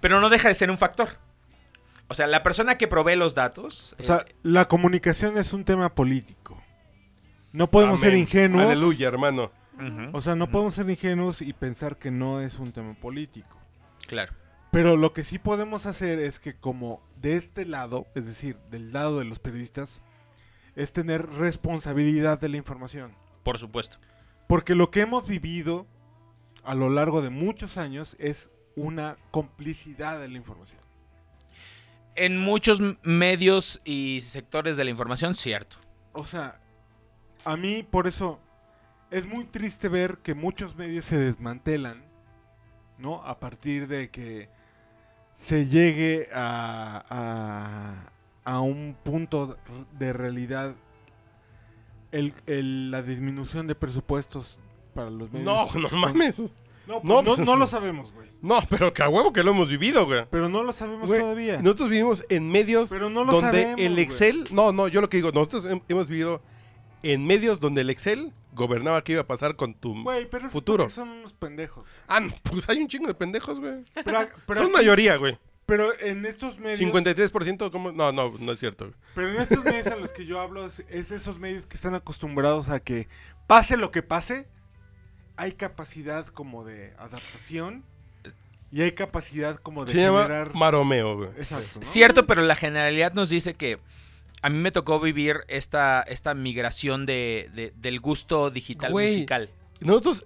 [0.00, 1.18] pero no deja de ser un factor.
[2.06, 3.96] O sea, la persona que provee los datos...
[3.98, 6.55] O sea, eh, la comunicación es un tema político.
[7.56, 8.64] No podemos ser ingenuos.
[8.64, 9.50] Aleluya, hermano.
[10.12, 13.58] O sea, no podemos ser ingenuos y pensar que no es un tema político.
[14.06, 14.32] claro.
[14.72, 18.92] Pero lo que sí podemos hacer es que como de este lado, es decir, del
[18.92, 20.02] lado de los periodistas,
[20.74, 23.14] es tener responsabilidad de la información.
[23.42, 23.96] Por supuesto.
[24.46, 25.86] Porque lo que hemos vivido
[26.62, 30.80] a lo largo de muchos años es una complicidad de la información.
[32.14, 35.78] En muchos medios y sectores de la información, cierto.
[36.12, 36.60] O sea,
[37.46, 38.38] a mí por eso
[39.10, 42.04] es muy triste ver que muchos medios se desmantelan,
[42.98, 43.22] ¿no?
[43.24, 44.48] A partir de que
[45.34, 47.04] se llegue a,
[48.44, 49.56] a, a un punto
[49.98, 50.74] de realidad
[52.12, 54.58] el, el- la disminución de presupuestos
[54.94, 55.46] para los medios.
[55.74, 56.38] No, no mames.
[56.38, 56.48] No,
[56.86, 58.26] No, no, no, pues- no lo sabemos, güey.
[58.42, 60.24] No, pero que a huevo que lo hemos vivido, güey.
[60.30, 61.58] Pero no lo sabemos Güey, todavía.
[61.58, 64.04] Nosotros vivimos en medios Pero no lo donde sabemos, el güey.
[64.04, 64.48] Excel.
[64.52, 66.42] No, no, yo lo que digo, nosotros hem- hemos vivido
[67.12, 70.02] en medios donde el Excel gobernaba qué iba a pasar con tu.
[70.02, 70.88] Güey, pero esos futuro.
[70.90, 71.86] son unos pendejos.
[72.08, 73.82] Ah, no, pues hay un chingo de pendejos, güey.
[74.04, 75.38] Pero, pero Son aquí- mayoría, güey.
[75.66, 76.78] Pero en estos medios.
[76.78, 77.90] 53%, ¿cómo?
[77.90, 78.84] No, no, no es cierto.
[78.86, 78.96] güey.
[79.14, 81.94] Pero en estos medios a los que yo hablo es, es esos medios que están
[81.96, 83.08] acostumbrados a que
[83.48, 84.46] pase lo que pase,
[85.36, 87.84] hay capacidad como de adaptación
[88.72, 90.54] y hay capacidad como de Se llama generar.
[90.54, 91.28] maromeo, güey.
[91.36, 91.84] Exacto, ¿no?
[91.84, 93.78] Cierto, pero la generalidad nos dice que
[94.46, 99.12] a mí me tocó vivir esta, esta migración de, de- del gusto digital Güey.
[99.14, 99.50] musical.
[99.80, 100.24] Nosotros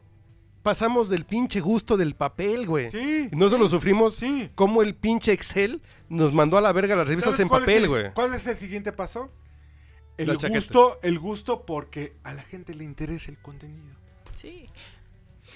[0.63, 2.91] pasamos del pinche gusto del papel, güey.
[2.91, 3.31] Sí.
[3.33, 4.51] Y nosotros lo sufrimos Sí.
[4.55, 7.89] como el pinche Excel nos mandó a la verga las revistas ¿Sabes en papel, el-
[7.89, 8.13] güey.
[8.13, 9.33] ¿Cuál es el siguiente paso?
[10.19, 10.59] El La chaqueta.
[10.61, 13.89] gusto, el gusto porque a la gente le interesa el contenido.
[14.37, 14.67] Sí.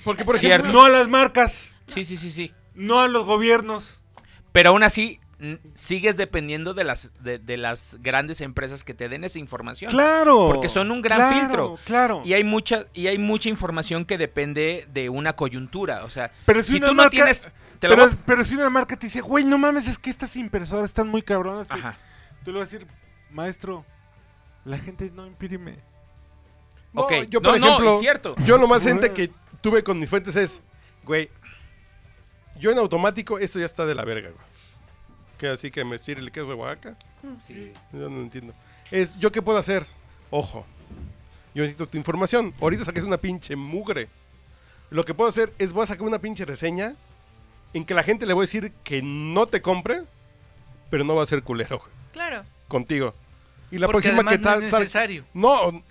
[0.05, 2.51] Porque, por ejemplo, No a las marcas, Sí, sí, sí, sí.
[2.75, 4.01] no a los gobiernos.
[4.53, 5.21] Pero aún así,
[5.75, 9.91] sigues dependiendo de las, de, de las grandes empresas que te den esa información.
[9.91, 10.49] Claro.
[10.49, 11.79] Porque son un gran claro, filtro.
[11.85, 12.23] Claro.
[12.25, 16.05] Y hay mucha, y hay mucha información que depende de una coyuntura.
[16.05, 17.49] O sea, Pero si tú no marca- tienes.
[17.81, 20.85] Te lo pero, si una marca te dice, güey, no mames, es que estas impresoras
[20.87, 21.71] están muy cabronas.
[21.71, 21.99] Ajá.
[22.45, 22.89] Tú le vas a decir,
[23.31, 23.85] maestro,
[24.65, 25.79] la gente no imprime.
[26.95, 27.13] no, ok.
[27.29, 28.35] yo, No, por no, ejemplo, es cierto.
[28.47, 29.31] yo lo más gente que
[29.61, 30.63] tuve con mis fuentes es,
[31.03, 31.29] güey,
[32.59, 34.54] yo en automático, esto ya está de la verga, güey.
[35.39, 36.97] Que así que me sirve el queso de Oaxaca.
[37.93, 38.55] Yo no entiendo.
[38.91, 39.87] Es, ¿yo qué puedo hacer?
[40.31, 40.65] Ojo,
[41.55, 42.55] yo necesito tu información.
[42.61, 44.09] Ahorita saques una pinche mugre.
[44.91, 46.95] Lo que puedo hacer es voy a sacar una pinche reseña
[47.73, 50.03] en que la gente le voy a decir que no te compre,
[50.91, 51.83] pero no va a ser culero
[52.13, 52.45] Claro.
[52.69, 53.15] contigo.
[53.73, 55.25] Y la Porque próxima que no tal es necesario.
[55.35, 55.83] no,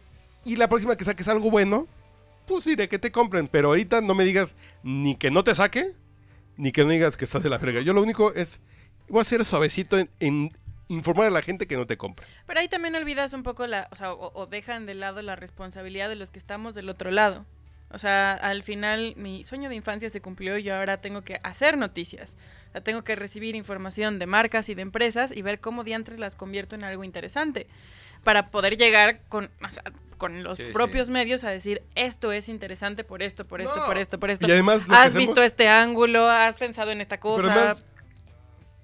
[0.46, 1.88] y la próxima que saques algo bueno,
[2.48, 3.48] pues diré que te compren.
[3.50, 5.92] Pero ahorita no me digas ni que no te saque,
[6.56, 7.82] ni que no digas que estás de la verga.
[7.82, 8.62] Yo lo único es,
[9.14, 10.58] voy a ser suavecito en, en
[10.90, 12.28] informar a la gente que no te compre.
[12.46, 15.36] Pero ahí también olvidas un poco la, o sea, o, o dejan de lado la
[15.36, 17.46] responsabilidad de los que estamos del otro lado.
[17.90, 21.40] O sea, al final mi sueño de infancia se cumplió y yo ahora tengo que
[21.44, 22.36] hacer noticias.
[22.70, 26.18] O sea, tengo que recibir información de marcas y de empresas y ver cómo diantres
[26.18, 27.68] las convierto en algo interesante.
[28.24, 29.84] Para poder llegar con, o sea,
[30.18, 30.72] con los Sí, sí.
[30.74, 33.86] propios medios a decir, esto es interesante por esto, por esto, No.
[33.86, 34.48] por esto, por esto.
[34.48, 37.54] Y además lo que Has hacemos- visto este ángulo, has pensado en esta Pero cosa.
[37.54, 37.86] además,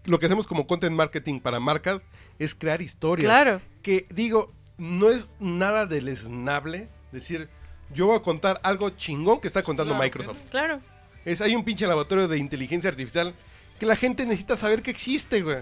[0.05, 2.01] lo que hacemos como content marketing para marcas
[2.39, 3.25] es crear historias.
[3.27, 3.61] claro.
[3.81, 7.49] Que digo, no es nada deleznable decir,
[7.93, 10.41] yo voy a contar algo chingón que está contando Claro, Microsoft.
[10.49, 10.81] Claro.
[11.25, 13.33] Es, hay un pinche laboratorio de inteligencia artificial
[13.79, 15.57] que la gente necesita saber que existe, güey.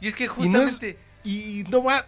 [0.00, 0.36] Y es que Y no, es-
[0.72, 2.04] justamente y no va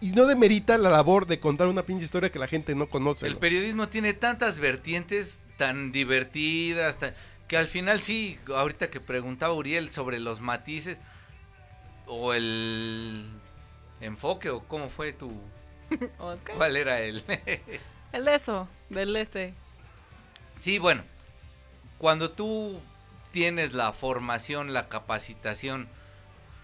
[0.00, 3.26] y no demerita la labor de contar una pinche historia que la gente no conoce.
[3.26, 3.40] el güey.
[3.40, 7.14] periodismo tiene tantas vertientes tan divertidas, tan-
[7.48, 10.98] que al final sí, ahorita que preguntaba Uriel sobre los matices
[12.06, 13.26] o el
[14.00, 15.32] enfoque o cómo fue tu...
[16.56, 17.24] ¿Cuál era el...?
[18.12, 19.52] El eso, del este.
[20.60, 21.02] Sí, bueno,
[21.98, 22.80] cuando tú
[23.30, 25.88] tienes la formación, la capacitación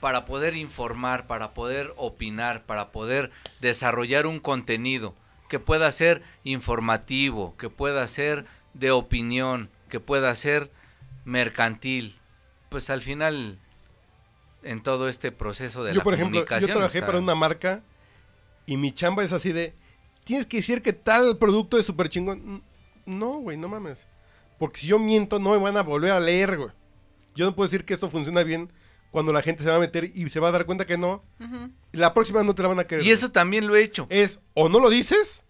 [0.01, 3.31] para poder informar, para poder opinar, para poder
[3.61, 5.15] desarrollar un contenido
[5.49, 10.71] que pueda ser informativo, que pueda ser de opinión, que pueda ser
[11.27, 12.19] mercantil,
[12.71, 13.59] pues al final
[14.63, 17.83] en todo este proceso de yo, la por ejemplo, yo trabajé está- para una marca
[18.65, 19.75] y mi chamba es así de,
[20.25, 22.63] tienes que decir que tal producto es súper chingón.
[23.05, 24.07] No, güey, no mames.
[24.59, 26.71] Porque si yo miento, no me van a volver a leer, güey.
[27.35, 28.73] Yo no puedo decir que esto funciona bien
[29.11, 31.23] cuando la gente se va a meter y se va a dar cuenta que no.
[31.93, 33.05] La próxima no te la van a querer.
[33.05, 34.07] Y eso también lo he hecho.
[34.09, 35.45] es o no lo dices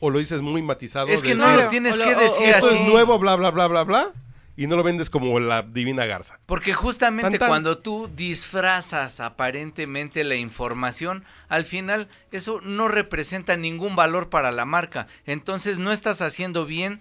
[0.00, 1.08] o lo dices muy matizado.
[1.08, 2.76] Es que de no decir, lo tienes que o- decir Esto así.
[2.76, 4.12] es nuevo, bla, bla, bla, bla, bla.
[4.56, 6.38] Y no lo vendes como la divina garza.
[6.44, 7.48] Porque justamente Tan, tan.
[7.48, 14.64] cuando tú disfrazas aparentemente la información, al final eso no representa ningún valor para la
[14.66, 15.06] marca.
[15.24, 17.00] Entonces no estás haciendo bien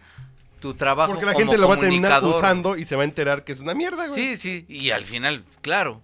[0.61, 3.05] tu trabajo Porque la como gente lo va a terminar usando y se va a
[3.05, 4.19] enterar que es una mierda, güey.
[4.19, 6.01] Sí, sí, y al final, claro,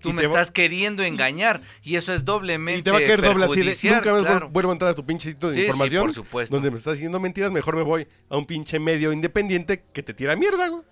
[0.00, 3.22] tú me va- estás queriendo engañar y eso es doblemente Y te va a caer
[3.22, 4.48] doble así de, nunca más claro.
[4.50, 6.02] vuelvo a entrar a tu pinche sitio de Sí, sí, información.
[6.04, 6.54] por supuesto.
[6.54, 10.14] Donde me estás diciendo mentiras, mejor me voy a un pinche medio independiente que te
[10.14, 10.82] tira mierda, güey.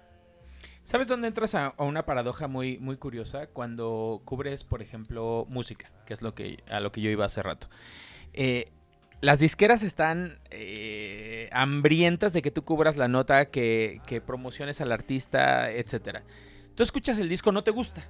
[0.84, 3.48] ¿Sabes dónde entras a, a una paradoja muy, muy curiosa?
[3.48, 7.42] Cuando cubres, por ejemplo, música, que es lo que, a lo que yo iba hace
[7.42, 7.68] rato.
[8.34, 8.66] Eh,
[9.20, 14.92] las disqueras están eh, hambrientas de que tú cubras la nota, que, que promociones al
[14.92, 16.22] artista, etcétera.
[16.76, 18.08] Tú escuchas el disco, no te gusta,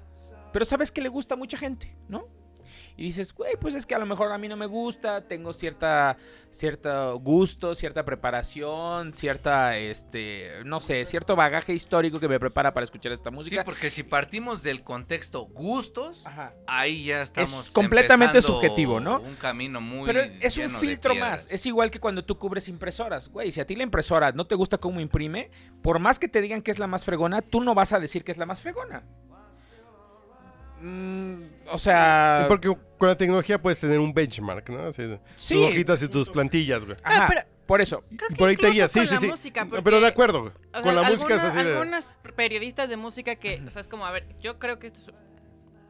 [0.57, 2.29] pero sabes que le gusta a mucha gente, ¿no?
[2.97, 5.53] Y dices, güey, pues es que a lo mejor a mí no me gusta, tengo
[5.53, 6.17] cierta,
[6.51, 12.85] cierto gusto, cierta preparación, cierta, este, no sé, cierto bagaje histórico que me prepara para
[12.85, 13.65] escuchar esta Sí, música.
[13.65, 16.55] porque si partimos del contexto gustos, Ajá.
[16.67, 17.71] ahí ya estamos.
[17.71, 19.21] completamente empezando subjetivo, ¿no?
[19.21, 20.07] Un camino muy.
[20.07, 21.49] Pero es un filtro más.
[21.51, 23.29] Es igual que cuando tú cubres impresoras.
[23.29, 25.51] Güey, si a ti la impresora no te gusta cómo imprime,
[25.83, 28.25] por más que te digan que es la más fregona, tú no vas a decir
[28.25, 29.05] que es la más fregona.
[30.87, 32.45] Mm, o sea...
[32.49, 32.69] Porque
[32.99, 34.83] con la tecnología puedes tener un benchmark, ¿no?
[34.85, 35.55] Así, de- Sí.
[35.55, 36.97] Tus hojitas y tus plantillas, güey.
[37.03, 38.03] ajá, Ah, pero- por eso.
[38.17, 39.27] Creo que por ahí te guías, sí, con sí, la sí.
[39.29, 40.53] música, Pero de acuerdo, güey.
[40.69, 41.73] o Con sea, la música es así de...
[41.73, 42.07] Algunas
[42.37, 45.15] periodistas de música que, o sea, es como, a ver, yo creo que esto, es-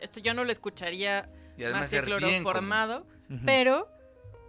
[0.04, 1.28] esto yo no lo escucharía
[1.72, 3.06] más como- cloroformado,
[3.44, 3.88] pero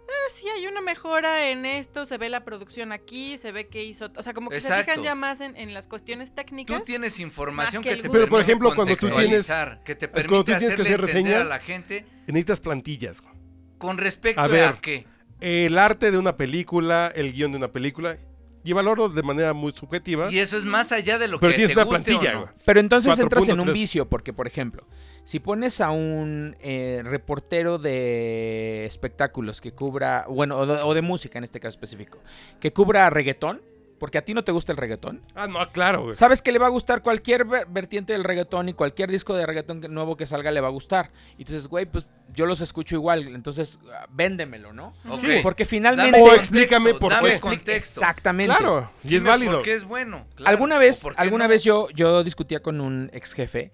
[0.08, 3.84] eh, sí hay una mejora en esto, se ve la producción aquí, se ve que
[3.84, 6.78] hizo, o sea, como que se fijan ya más en, en las cuestiones técnicas.
[6.78, 8.02] Tú tienes información que que, te.
[8.02, 9.46] Pero, por permite ejemplo, cuando tú tienes-
[9.84, 13.34] que te cuando permite tú tienes que hacer reseñas, a la gente Necesitas plantillas, güey.
[13.78, 14.74] con respecto A a, ver.
[14.80, 15.06] qué.
[15.40, 18.16] El arte de una película, el guion de una película,
[18.64, 20.30] y valoro de manera muy subjetiva.
[20.32, 22.32] Y eso es más allá de lo Pero que tienes te una guste o plantilla,
[22.34, 22.40] no.
[22.40, 22.52] güey.
[22.64, 23.72] Pero entonces entras en un 4.3.
[23.72, 24.86] vicio, porque, por ejemplo,
[25.28, 31.02] si pones a un eh, reportero de espectáculos que cubra, bueno, o de, o de
[31.02, 32.18] música en este caso específico,
[32.60, 33.60] que cubra reggaetón,
[33.98, 36.14] porque a ti no te gusta el reggaetón, Ah, no, claro, güey.
[36.14, 39.44] sabes que le va a gustar cualquier ver- vertiente del reggaetón y cualquier disco de
[39.44, 41.10] reggaetón nuevo que salga le va a gustar.
[41.36, 44.94] Y entonces, güey, pues yo los escucho igual, entonces ah, véndemelo, ¿no?
[45.10, 45.20] Ok.
[45.20, 45.40] Sí.
[45.42, 46.22] Porque Dame finalmente...
[46.22, 47.40] O explícame por dame qué.
[47.40, 48.00] contexto.
[48.00, 48.56] Exactamente.
[48.56, 49.52] Claro, y es Dime válido.
[49.56, 50.26] ¿Por qué es bueno?
[50.36, 50.48] Claro.
[50.48, 51.50] alguna ¿O vez, alguna no?
[51.50, 53.72] vez yo, yo discutía con un ex jefe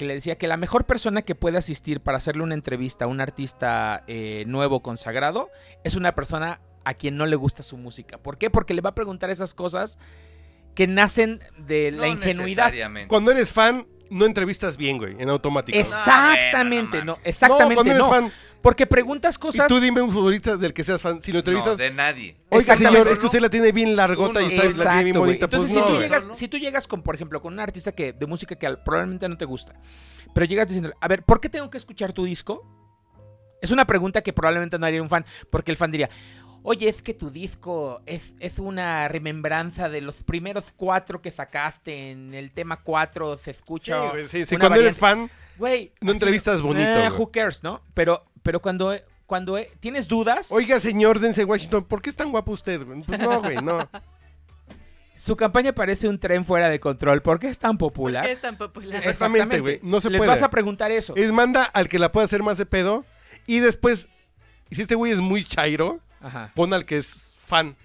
[0.00, 3.08] que le decía que la mejor persona que puede asistir para hacerle una entrevista a
[3.08, 5.50] un artista eh, nuevo consagrado
[5.84, 8.16] es una persona a quien no le gusta su música.
[8.16, 8.48] ¿Por qué?
[8.48, 9.98] Porque le va a preguntar esas cosas
[10.74, 12.72] que nacen de la No ingenuidad.
[13.08, 15.76] Cuando eres fan, no entrevistas bien, güey, en automático.
[15.76, 18.08] Exactamente, No, no, bueno, no, exactamente cuando eres no.
[18.08, 18.32] fan,
[18.62, 19.68] Porque preguntas y cosas.
[19.68, 21.22] tú dime un favorito del que seas fan.
[21.22, 22.36] Si lo No, entrevistas, de nadie.
[22.50, 25.48] oiga, señor, es que usted la tiene bien largota y sabe, la tiene bien bonita.
[25.48, 26.34] Pues Entonces, no, si, tú llegas, Solo.
[26.34, 29.36] si tú llegas con, por ejemplo, con un artista que de música que probablemente no
[29.38, 29.74] te gusta,
[30.34, 32.66] pero llegas diciendo, a ver, ¿por qué tengo que escuchar tu disco?
[33.62, 36.10] Es una pregunta que probablemente no haría un fan, porque el fan diría,
[36.62, 42.10] oye, es que tu disco es, es una remembranza de los primeros cuatro que sacaste
[42.10, 44.12] en el tema 4, se Sí, escucha.
[44.26, 45.30] sí, sí, una cuando eres variante".
[45.34, 47.82] fan, Güey, no así, entrevistas bonito, eh, who cares, ¿no?
[47.92, 48.94] Pero, pero cuando,
[49.26, 52.84] cuando eh, tienes dudas, oiga, señor Denzel Washington, ¿por qué es tan guapo usted?
[53.06, 53.88] Pues no, güey, no.
[55.16, 57.20] su campaña parece un tren fuera de control.
[57.22, 58.24] ¿Por qué es tan ¿Por popular?
[58.26, 58.96] qué es tan popular?
[58.96, 60.30] Exactamente, güey, no se Les puede.
[60.30, 61.14] vas a preguntar eso.
[61.16, 63.04] Es manda al que la pueda hacer más de pedo
[63.46, 64.08] y después,
[64.70, 66.52] si este güey es muy chairo, Ajá.
[66.54, 67.76] pon al que es fan.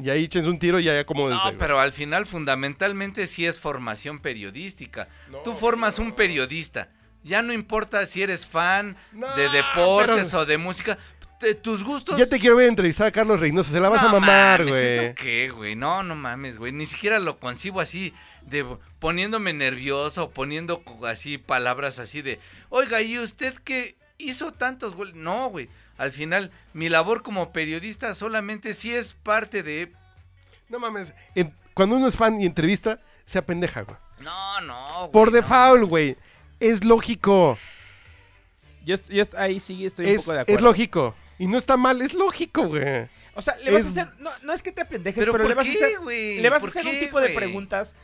[0.00, 1.52] Y ahí échense un tiro y ahí acomódense.
[1.52, 5.08] No, pero al final fundamentalmente sí es formación periodística.
[5.42, 6.88] Tú formas un periodista.
[7.28, 10.98] Ya no importa si eres fan No, de deportes pero- o de música.
[11.38, 12.18] te- tus gustos.
[12.18, 14.86] Ya te quiero ver entrevistar a Carlos Reynoso, se la vas No a mamar, güey.
[14.98, 15.76] ¿Eso qué, güey?
[15.76, 16.72] No, no mames, güey.
[16.72, 18.12] Ni siquiera lo concibo así,
[18.42, 18.66] de
[18.98, 25.14] poniéndome nervioso, poniendo así palabras así de, oiga, ¿y usted qué hizo tantos goles?
[25.14, 25.68] No, güey.
[25.96, 29.92] Al final, mi labor como periodista solamente sí es parte de.
[30.68, 33.96] No mames, en- cuando uno es fan y entrevista, se apendeja, güey.
[34.18, 35.10] No, no, güey.
[35.12, 35.34] Por no.
[35.36, 36.16] default, güey.
[36.60, 37.58] Es lógico.
[38.84, 40.64] Yo, yo ahí sí estoy un Es, poco de es acuerdo.
[40.64, 41.14] lógico.
[41.38, 43.08] Y no está mal, es lógico, güey.
[43.34, 44.08] O sea, le vas a Es- hacer.
[44.18, 45.98] No, no es que te apendejes, Pero, pero, ¿por le vas qué, a hacer.
[46.00, 46.40] güey?
[46.40, 47.94] Le vas a ¿Por hacer un tipo de preguntas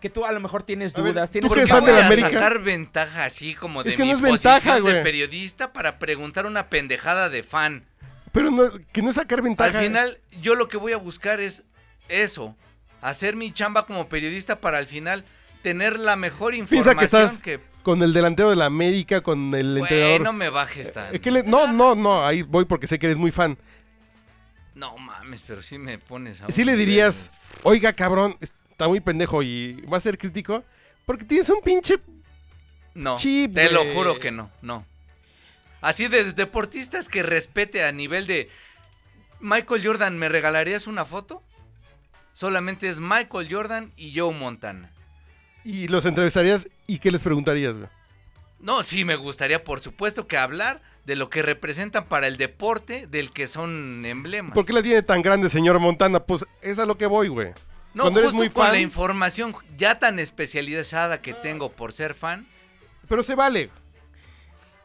[0.00, 1.30] que tú a lo mejor tienes A ver, dudas.
[1.30, 2.30] ¿tú tienes que ¿Por eres qué fan de voy la a América?
[2.30, 5.98] sacar ventaja así como de Es que mi no es posición ventaja, de periodista para
[5.98, 7.84] preguntar una pendejada de fan?
[8.32, 9.78] Pero no, que no es sacar ventaja.
[9.78, 11.62] Al final, yo lo que voy a buscar es
[12.08, 12.56] eso.
[13.02, 15.24] Hacer mi chamba como periodista para al final
[15.62, 17.60] tener la mejor Piensa información que estás que...
[17.82, 20.20] con el delantero de la América, con el Güey, entrenador.
[20.22, 21.14] no me bajes tan...
[21.14, 23.58] Eh, ¿qué le- No, no, no, ahí voy porque sé que eres muy fan.
[24.74, 26.46] No mames, pero sí me pones a...
[26.48, 27.30] Y sí un le nivel, dirías,
[27.62, 30.64] oiga, cabrón, está muy pendejo y va a ser crítico.
[31.04, 31.96] Porque tienes un pinche.
[32.94, 33.94] No, chip, te lo güey.
[33.94, 34.86] juro que no, no.
[35.80, 38.48] Así de deportistas que respete a nivel de...
[39.40, 41.42] Michael Jordan, ¿me regalarías una foto?
[42.32, 44.92] Solamente es Michael Jordan y Joe Montana.
[45.64, 47.88] Y los entrevistarías y qué les preguntarías, güey.
[48.58, 53.06] No, sí, me gustaría, por supuesto, que hablar de lo que representan para el deporte
[53.08, 54.54] del que son emblemas.
[54.54, 56.20] ¿Por qué la tiene tan grande, señor Montana?
[56.20, 57.48] Pues es a lo que voy, güey.
[57.94, 58.72] No, Cuando eres justo muy con fan.
[58.72, 62.46] la información ya tan especializada que tengo por ser fan,
[63.08, 63.68] Pero se vale.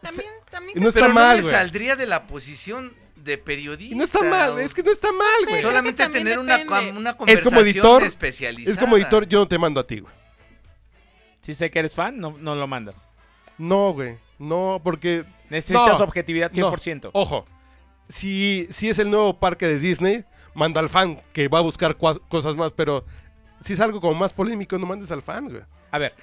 [0.01, 1.53] También, también no está pero mal, no me güey.
[1.53, 3.93] saldría de la posición de periodista.
[3.93, 5.61] Y no está mal, o- es que no está mal, güey.
[5.61, 6.57] solamente tener una,
[6.95, 8.73] una Es conversación como editor, especializada.
[8.73, 10.13] Es como editor, yo no te mando a ti, güey.
[11.48, 13.08] Si sé que eres fan, no, no lo mandas.
[13.58, 14.18] No, güey.
[14.38, 15.24] No, porque.
[15.50, 16.74] Necesitas No, objetividad no.
[16.74, 17.12] 100%.
[17.14, 17.45] Ojo.
[18.10, 21.95] Si, si es el nuevo parque de Disney, manda al fan que va a buscar
[21.95, 23.06] cosas más, pero
[23.62, 25.62] si es algo como más polémico, no mandes al fan, güey.
[25.91, 26.16] A ver,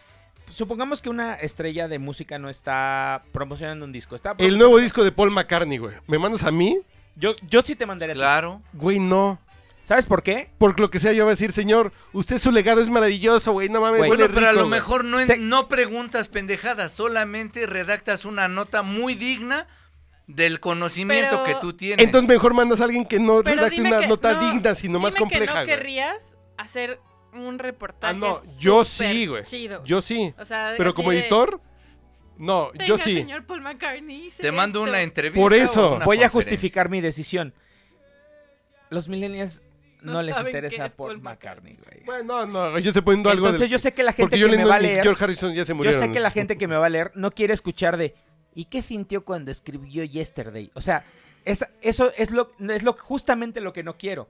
[0.50, 4.16] supongamos que una estrella de música no está promocionando un disco.
[4.16, 5.94] Está El nuevo disco de Paul McCartney, güey.
[6.06, 6.80] ¿Me mandas a mí?
[7.16, 8.18] Yo, yo sí te mandaría a ti.
[8.18, 8.60] Claro.
[8.74, 9.38] Güey, no.
[9.84, 10.50] ¿Sabes por qué?
[10.58, 13.68] Por lo que sea, yo voy a decir, señor, usted su legado es maravilloso, güey.
[13.68, 14.70] No mames, Güey, Bueno, pero a lo güey.
[14.70, 19.66] mejor no, en- Se- no preguntas pendejadas, solamente redactas una nota muy digna
[20.26, 22.02] del conocimiento Pero- que tú tienes.
[22.04, 24.98] Entonces mejor mandas a alguien que no Pero redacte una que- nota no, digna, sino
[24.98, 25.76] más dime que compleja, no güey.
[25.76, 26.98] querrías hacer
[27.34, 29.42] un reportaje Ah, no, yo sí, güey.
[29.44, 29.84] chido.
[29.84, 30.32] Yo sí.
[30.38, 31.60] O sea, Pero como de, editor,
[32.38, 33.16] no, yo "Venga, sí.
[33.16, 34.88] señor Paul McCartney, Te mando esto".
[34.90, 35.42] una entrevista.
[35.42, 36.00] Por eso.
[36.06, 37.52] Voy a justificar mi decisión.
[38.90, 39.60] Los millennials
[40.04, 42.04] no, No les interesa es Paul Paul McCartney, güey.
[42.04, 44.42] Bueno, no, yo estoy poniendo algo Entonces del- yo sé que la gente Porque que
[44.42, 46.00] John me va a leer, George Harrison ya se yo murieron.
[46.00, 48.14] sé que la gente que me va a leer no quiere escuchar de
[48.54, 50.70] ¿y qué sintió cuando escribió Yesterday?
[50.74, 51.04] O sea,
[51.44, 54.28] es- eso es lo es lo justamente lo que no quiero.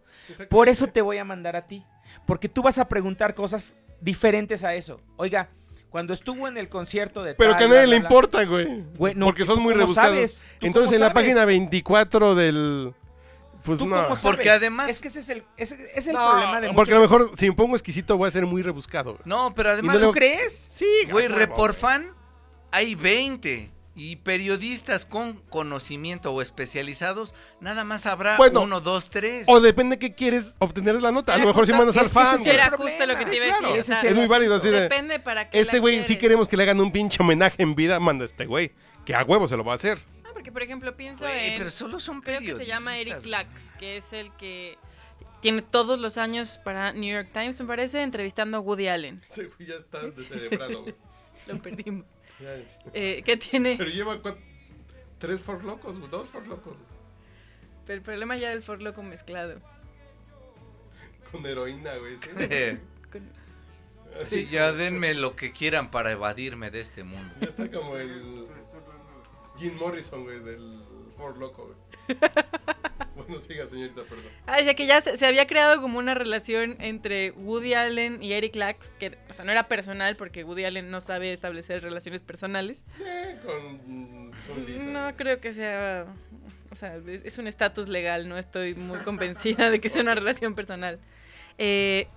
[0.48, 1.84] Por eso te voy a mandar a ti,
[2.26, 5.00] porque tú vas a preguntar cosas diferentes a eso.
[5.16, 5.48] Oiga,
[5.90, 8.44] cuando estuvo en el concierto de Pero tal, que a nadie bla, le bla, importa,
[8.44, 8.82] güey.
[8.96, 10.42] Güey, no, porque ¿tú son muy rebuscados.
[10.60, 12.94] Entonces en la página 24 del...
[13.64, 13.94] Pues ¿Tú no.
[13.94, 14.22] cómo sabes?
[14.22, 16.96] Porque además- Es que ese es el, ese es el No, problema de porque a
[16.96, 19.18] lo mejor si me pongo exquisito voy a ser muy rebuscado.
[19.24, 20.66] No, pero además, no ¿Tú crees?
[20.68, 21.80] Sí, güey, a huevo, Report güey.
[21.80, 22.14] Fan
[22.70, 23.70] hay 20.
[23.96, 29.44] Y periodistas con conocimiento o especializados, nada más habrá Bueno, uno, dos, tres.
[29.48, 31.32] O depende qué quieres obtener la nota.
[31.32, 32.40] A lo mejor si mandas al fan.
[32.44, 33.72] Era justo lo que te iba a claro.
[33.72, 33.94] decir.
[34.02, 34.56] Es muy válido.
[34.56, 37.62] así de, Depende para qué este güey, si queremos que le hagan un pinche homenaje
[37.62, 38.72] en vida, manda a este güey.
[39.06, 39.98] Que a huevo se lo va a hacer.
[40.44, 41.58] Porque por ejemplo pienso Güey, en...
[41.58, 44.76] pero solo son Creo que se llama Eric Lax, que es el que
[45.40, 49.22] tiene todos los años para New York Times, me parece, entrevistando a Woody Allen.
[49.34, 50.94] Güey ya está descerebrado, güey.
[51.46, 52.04] Lo perdimos.
[52.92, 53.76] Eh, ¿Qué tiene?
[53.78, 54.20] Pero lleva
[55.18, 56.74] tres for locos, güey, dos for locos.
[56.74, 56.94] güey.
[57.86, 59.60] Pero el problema ya era el For Loco mezclado.
[61.32, 62.16] Con heroína, güey.
[62.16, 62.28] ¿sí?
[63.10, 63.30] Con-
[64.28, 67.34] sí, ya denme lo que quieran para evadirme de este mundo.
[67.40, 68.46] Ya está como el
[69.58, 70.82] Jim Morrison, güey, del
[71.16, 71.66] for loco,
[72.06, 72.18] güey.
[73.16, 74.24] Bueno, siga, señorita, perdón.
[74.46, 78.32] Ah, ya que ya se, se había creado como una relación entre Woody Allen y
[78.32, 82.22] Eric Lax, que, o sea, no era personal porque Woody Allen no sabe establecer relaciones
[82.22, 82.82] personales.
[83.00, 84.78] Eh, con Sun Li.
[84.92, 86.06] No creo que sea,
[86.72, 90.16] o sea, es, es un estatus legal, no estoy muy convencida de que sea una
[90.16, 90.98] relación personal.
[91.56, 92.08] Eh,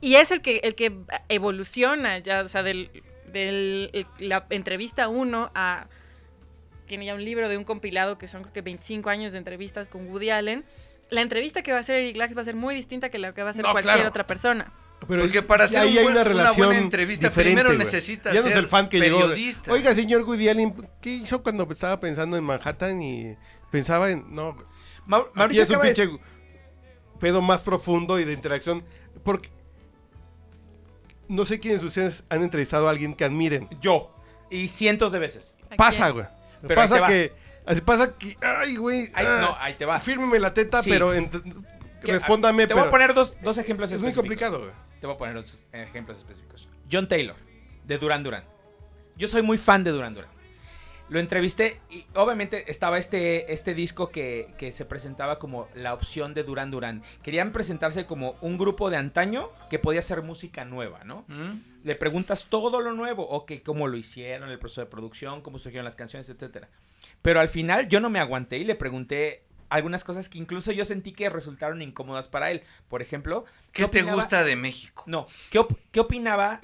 [0.00, 0.90] y es el que, el que
[1.28, 2.90] evoluciona ya, o sea, del,
[3.30, 5.86] del- el- la entrevista 1 a...
[6.86, 9.88] Tiene ya un libro de un compilado que son creo que 25 años de entrevistas
[9.88, 10.64] con Woody Allen.
[11.10, 13.32] La entrevista que va a hacer Eric Lax va a ser muy distinta que la
[13.32, 14.08] que va a hacer No, cualquier claro.
[14.08, 14.72] otra persona.
[15.06, 17.78] Pero Porque para hacer ahí un hay buen- una una relación buena entrevista, primero güey.
[17.78, 19.18] necesitas Ya no es ser el fan que llegó.
[19.20, 19.70] periodista.
[19.72, 23.36] Oiga, señor Woody Allen, ¿qué hizo cuando estaba pensando en Manhattan y
[23.70, 24.50] pensaba en no?
[24.50, 26.08] Aquí Mauricio es un de pinche
[27.20, 28.82] pedo más profundo y de interacción.
[29.22, 29.50] Porque
[31.28, 33.68] no sé quiénes de ustedes han entrevistado a alguien que admiren.
[33.80, 34.12] Yo.
[34.50, 35.54] Y cientos de veces.
[35.70, 36.26] ¿A Pasa, güey.
[36.68, 37.32] Pero pasa que.
[37.84, 38.36] Pasa que.
[38.40, 39.08] Ay, güey.
[39.14, 39.98] Ahí, ah, no, ahí te va.
[39.98, 40.90] Fírmeme la teta, Sí.
[40.90, 41.12] pero.
[42.02, 42.80] respóndame, Te pero.
[42.80, 44.22] voy a poner dos, dos ejemplos es muy específicos.
[44.48, 44.72] complicado, güey.
[45.00, 46.68] Te voy a poner dos ejemplos específicos.
[46.90, 47.36] John Taylor,
[47.84, 48.44] de Duran Duran.
[49.16, 50.30] Yo soy muy fan de Duran Duran.
[51.08, 56.34] Lo entrevisté y obviamente estaba este, este disco que, que se presentaba como la opción
[56.34, 57.02] de Duran Duran.
[57.22, 61.24] Querían presentarse como un grupo de antaño que podía hacer música nueva, ¿no?
[61.28, 61.60] ¿Mm?
[61.84, 65.84] Le preguntas todo lo nuevo, ok, cómo lo hicieron, el proceso de producción, cómo surgieron
[65.84, 66.68] las canciones, etcétera.
[67.22, 70.84] Pero al final yo no me aguanté y le pregunté algunas cosas que incluso yo
[70.84, 72.62] sentí que resultaron incómodas para él.
[72.88, 75.04] Por ejemplo, ¿Qué te opinaba- gusta de México?
[75.06, 76.60] no, ¿qué, op- qué opinaba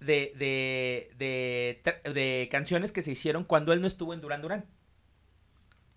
[0.00, 4.64] de, de, de, de canciones que se hicieron cuando él no estuvo en Duran Duran?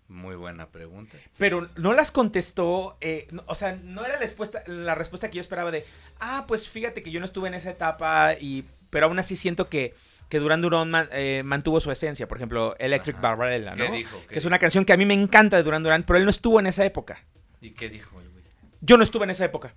[0.08, 1.16] Muy buena pregunta.
[1.38, 5.36] Pero no las contestó, eh, no- o sea, no era la respuesta, la respuesta que
[5.36, 5.84] yo esperaba de,
[6.18, 9.68] ah, pues fíjate que yo no estuve en esa etapa, y, pero aún así siento
[9.68, 9.94] que,
[10.28, 12.26] que Duran Duran man- eh, mantuvo su esencia.
[12.26, 13.22] Por ejemplo, Electric Ajá.
[13.28, 13.84] Barbarella, ¿no?
[13.86, 14.18] ¿Qué dijo?
[14.22, 14.48] ¿Qué Que es dijo?
[14.48, 16.66] una canción que a mí me encanta de Duran Duran, pero él no estuvo en
[16.66, 17.24] esa época.
[17.60, 18.42] ¿Y qué dijo el güey?
[18.80, 19.74] Yo no estuve en esa época.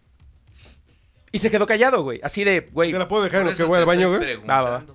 [1.34, 2.20] Y se quedó callado, güey.
[2.24, 2.92] Así de, güey.
[2.92, 4.36] ¿Te la puedo dejar en lo que voy al baño, güey?
[4.38, 4.86] Va, va, va.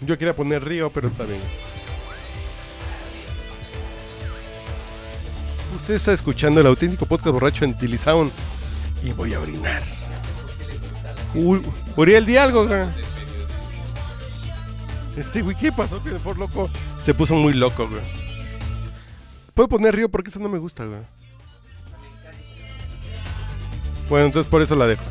[0.00, 1.40] Yo quería poner Río, pero está bien.
[5.76, 8.32] Usted está escuchando el auténtico podcast borracho en Tilizaun
[9.04, 9.84] y voy a orinar.
[11.34, 11.62] Uy,
[11.96, 12.82] Uriel, di algo, güey.
[15.16, 16.02] Este, güey, ¿qué pasó?
[16.02, 16.68] Que el For Loco
[17.00, 18.02] se puso muy loco, güey.
[19.54, 20.08] ¿Puedo poner río?
[20.08, 21.02] Porque eso no me gusta, güey.
[24.12, 25.02] Bueno, entonces por eso la dejo.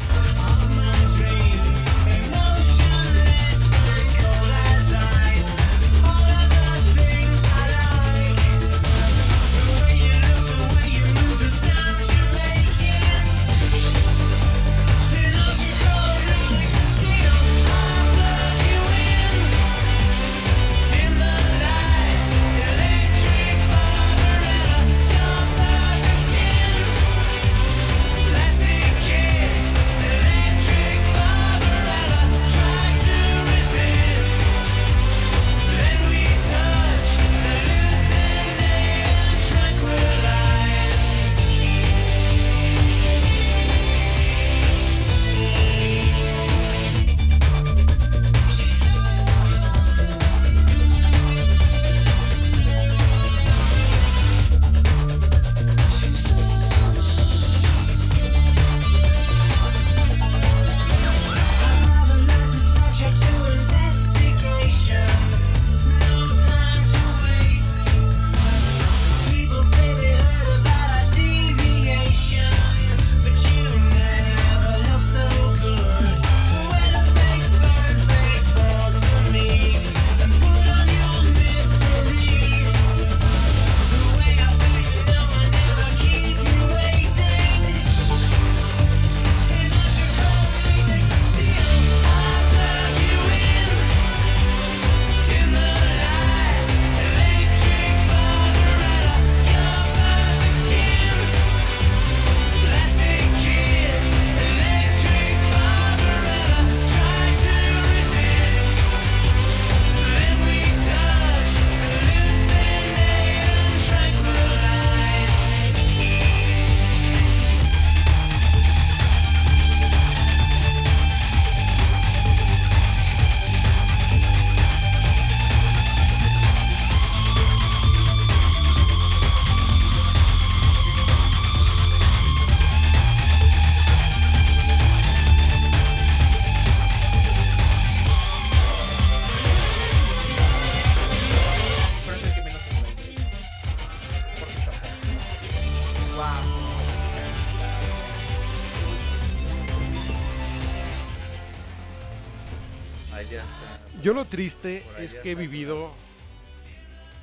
[154.31, 155.93] Triste es que he vivido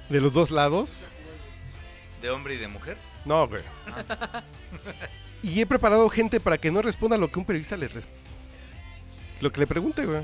[0.08, 1.08] de los dos lados.
[2.22, 2.96] ¿De hombre y de mujer?
[3.24, 3.62] No, güey.
[5.42, 8.06] y he preparado gente para que no responda lo que un periodista le res-
[9.40, 10.22] lo que le pregunte, güey.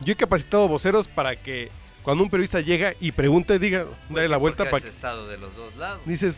[0.00, 1.70] Yo he capacitado voceros para que
[2.02, 4.88] cuando un periodista llega y pregunte, diga, Pues dale sí, la vuelta para has que
[4.88, 6.00] estado de los dos lados.
[6.04, 6.36] dices,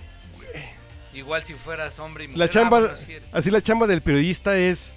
[1.12, 2.38] Igual si fueras hombre y mujer.
[2.38, 4.92] la chamba, ah, bueno, así la chamba del periodista es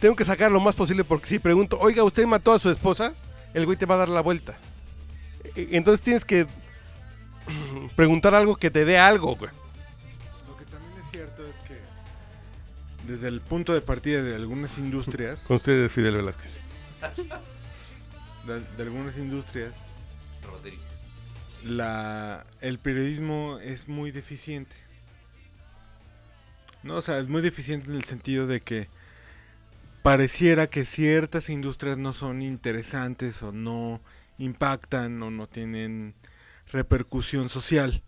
[0.00, 3.12] tengo que sacar lo más posible porque si pregunto, "Oiga, usted mató a su esposa",
[3.54, 4.58] el güey te va a dar la vuelta.
[5.56, 6.46] E- Entonces tienes que
[7.96, 9.50] preguntar algo que te dé algo, güey.
[10.48, 11.78] Lo que también es cierto es que
[13.06, 16.58] desde el punto de partida de algunas industrias, Con ustedes Fidel Velázquez.
[18.46, 19.78] de, de algunas industrias,
[20.44, 20.82] Rodrigo.
[21.64, 24.74] la el periodismo es muy deficiente.
[26.82, 28.88] No, o sea, es muy deficiente en el sentido de que
[30.02, 34.00] pareciera que ciertas industrias no son interesantes o no
[34.38, 36.14] impactan o no tienen
[36.72, 38.02] repercusión social.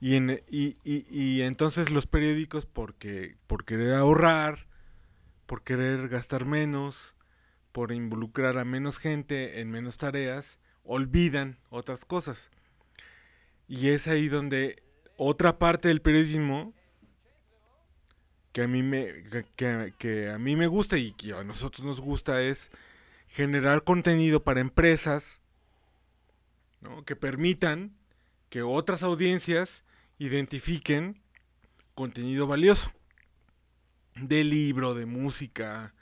[0.00, 4.66] Y, en, y, y- y entonces los periódicos, porque, por querer ahorrar,
[5.46, 7.14] por querer gastar menos,
[7.72, 12.50] por involucrar a menos gente en menos tareas, olvidan otras cosas.
[13.68, 14.82] Y es ahí donde
[15.16, 16.74] otra parte del periodismo
[18.52, 19.22] que a mí me
[19.56, 22.70] que- que, a mí me gusta y que a nosotros nos gusta es
[23.28, 25.40] generar contenido para empresas
[27.06, 27.92] que permitan
[28.48, 29.84] que otras audiencias
[30.18, 31.20] identifiquen
[31.94, 32.92] contenido valioso
[34.16, 35.94] de libro, de música,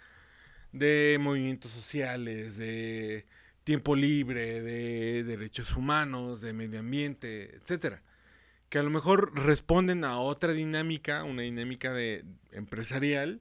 [0.72, 3.26] de movimientos sociales, de
[3.64, 8.02] tiempo libre, de derechos humanos, de medio ambiente, etcétera,
[8.68, 13.40] que a lo mejor responden a otra dinámica, una dinámica de empresarial,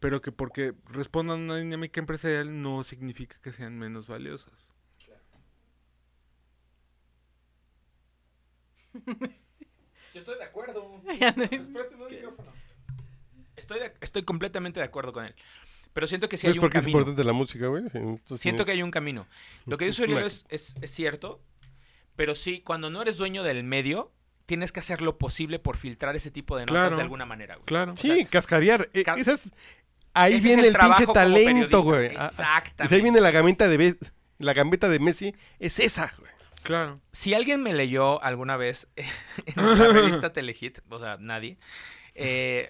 [0.00, 4.70] pero que porque respondan a una dinámica empresarial no significa que sean menos valiosas.
[10.14, 11.00] Yo estoy de acuerdo.
[11.20, 11.44] Ya no-
[13.56, 15.34] Estoy, de- estoy completamente de acuerdo con él.
[15.92, 16.98] Pero siento que sí ¿Ves hay un qué es camino.
[16.98, 17.84] importante la música, güey?
[17.94, 19.26] Entonces, Siento que hay un camino.
[19.64, 21.40] Lo que dice Uriel es, es, es cierto,
[22.16, 24.10] pero sí, cuando no eres dueño del medio,
[24.46, 26.96] tienes que hacer lo posible por filtrar ese tipo de notas Claro.
[26.96, 27.66] de alguna manera, güey.
[27.66, 27.92] Claro.
[27.92, 28.88] O sea, Sí, cascadear.
[28.92, 29.52] eh, ca- esa es-
[30.12, 32.14] ahí ese es viene el pinche talento, güey.
[32.16, 32.94] Ah, Exactamente.
[32.94, 33.96] ahí viene la gambeta de
[34.38, 35.34] la gambeta de Messi.
[35.58, 36.30] Es esa, güey.
[36.62, 37.00] Claro.
[37.12, 41.58] Si alguien me leyó alguna vez en la revista Telehit, o sea, nadie,
[42.14, 42.68] eh,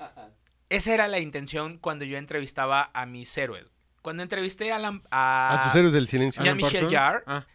[0.68, 3.66] esa era la intención cuando yo entrevistaba a mis héroes.
[4.03, 6.43] Cuando entrevisté a, la, a, A tus héroes del silencio.
[6.43, 6.89] Jean-Michel.
[6.91, 7.22] Jarre.
[7.27, 7.47] Ah,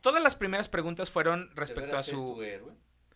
[0.00, 2.40] todas las primeras preguntas fueron respecto a su...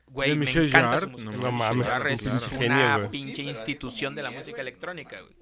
[0.09, 1.31] Güey, me Jean-Michel encanta Jarre, su música.
[1.31, 2.57] no No Jean-Michel mames, Jarre es claro.
[3.05, 5.35] una pinche institución de la música electrónica, güey.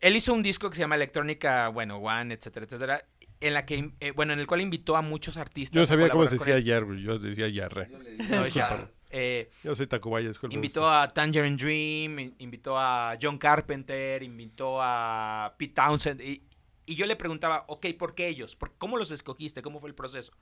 [0.00, 3.04] Él hizo un disco que se llama Electrónica, bueno, One, etcétera, etcétera,
[3.40, 5.74] en la que, eh, bueno, en el cual invitó a muchos artistas.
[5.76, 7.02] Yo sabía cómo se decía Yar, güey.
[7.02, 7.88] Yo decía Yarre.
[7.92, 8.18] él.
[8.30, 8.88] No, Jarre.
[9.10, 15.54] Eh, Yo soy Tacubaya, invitó a Tangerine Dream, in- invitó a John Carpenter, invitó a
[15.58, 16.20] Pete Townsend.
[16.20, 16.42] Y,
[16.84, 18.54] y yo le preguntaba, ok, ¿por qué ellos?
[18.54, 19.62] ¿Por, ¿Cómo los escogiste?
[19.62, 20.32] ¿Cómo fue el proceso?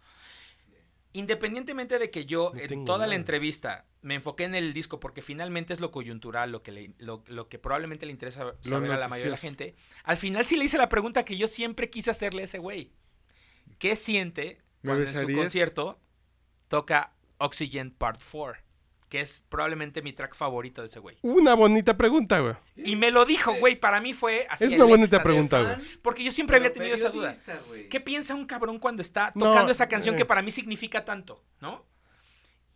[1.16, 5.22] Independientemente de que yo No en toda la entrevista me enfoqué en el disco porque
[5.22, 8.96] finalmente es lo coyuntural, lo que, le- lo, lo que probablemente le interesa saber a
[8.98, 11.90] la mayoría de la gente, al final sí le hice la pregunta que yo siempre
[11.90, 12.92] quise hacerle a ese güey.
[13.78, 15.98] ¿Qué siente ¿Me cuando en su concierto
[16.68, 18.62] toca Oxygen Part 4?
[19.08, 21.16] Que es probablemente mi track favorito de ese güey.
[21.22, 22.54] Una bonita pregunta, güey.
[22.76, 24.64] Y me lo dijo, güey, para mí fue así.
[24.64, 25.76] Es una bonita pregunta, güey.
[26.02, 27.34] Porque yo siempre había tenido esa duda.
[27.88, 30.18] ¿Qué piensa un cabrón cuando está No, tocando esa canción eh.
[30.18, 31.84] que para mí significa tanto, ¿no?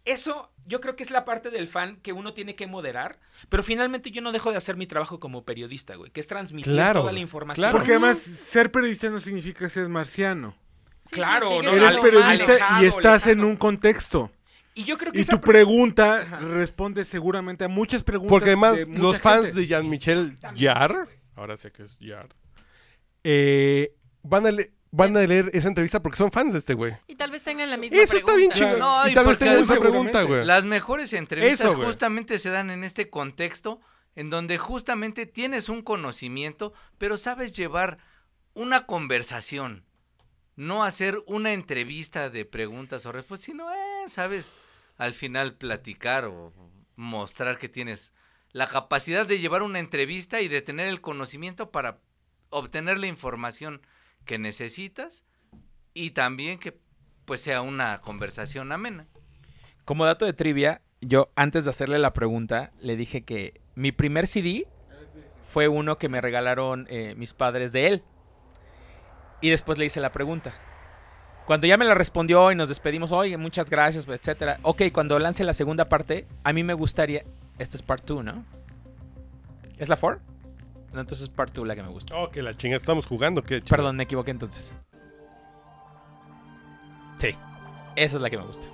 [0.04, 3.18] Eso yo creo que es la parte del fan que uno tiene que moderar,
[3.48, 6.72] pero finalmente yo no dejo de hacer mi trabajo como periodista, güey, que es transmitir
[6.72, 7.62] Claro, toda la información.
[7.62, 7.76] claro.
[7.76, 10.56] Porque además, ser periodista no significa ser marciano.
[11.04, 14.30] Sí, Claro, sí, no, sigues Eres periodista alejado, y estás en un contexto.
[14.80, 16.38] Y yo creo que Y esa tu pre- pregunta Ajá.
[16.40, 18.30] responde seguramente a muchas preguntas.
[18.30, 19.60] Porque además, de mucha los fans gente.
[19.60, 22.34] de Jean-Michel Jarre, ahora sé que es Jarre,
[23.24, 26.94] eh, van, a le- van a leer esa entrevista porque son fans de este güey.
[27.06, 28.74] Y tal vez tengan la misma Eso está bien pregunta.
[28.74, 28.78] chingón.
[28.78, 30.44] No, y y tal vez tengan esa pregunta, güey.
[30.44, 33.80] Las mejores entrevistas Eso, justamente se dan en este contexto
[34.16, 37.98] en donde justamente tienes un conocimiento, pero sabes llevar
[38.54, 39.84] una conversación,
[40.56, 44.52] no hacer una entrevista de preguntas o respuestas, sino, eh, sabes,
[45.00, 46.52] al final platicar o
[46.94, 48.12] mostrar que tienes
[48.52, 52.00] la capacidad de llevar una entrevista y de tener el conocimiento para
[52.50, 53.80] obtener la información
[54.26, 55.24] que necesitas
[55.94, 56.78] y también que
[57.24, 59.06] pues sea una conversación amena.
[59.86, 64.26] Como dato de trivia, yo antes de hacerle la pregunta, le dije que mi primer
[64.26, 64.66] CD
[65.48, 68.04] fue uno que me regalaron eh, mis padres de él.
[69.40, 70.52] Y después le hice la pregunta.
[71.50, 74.60] Cuando ya me la respondió y nos despedimos, oye, muchas gracias, etcétera.
[74.62, 77.24] Ok, cuando lance la segunda parte, a mí me gustaría.
[77.58, 78.44] Esta es part 2, ¿no?
[79.76, 80.20] ¿Es la 4?
[80.92, 82.14] No, entonces es part 2 la que me gusta.
[82.14, 83.76] Oh, que la chinga, estamos jugando, qué chinga.
[83.78, 84.70] Perdón, me equivoqué entonces.
[87.18, 87.34] Sí,
[87.96, 88.68] esa es la que me gusta.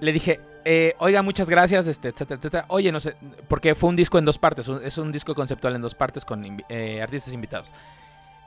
[0.00, 2.64] Le dije, eh, oiga, muchas gracias, este, etcétera, etcétera.
[2.68, 3.14] Oye, no sé,
[3.46, 6.64] porque fue un disco en dos partes, es un disco conceptual en dos partes con
[6.70, 7.74] eh, artistas invitados.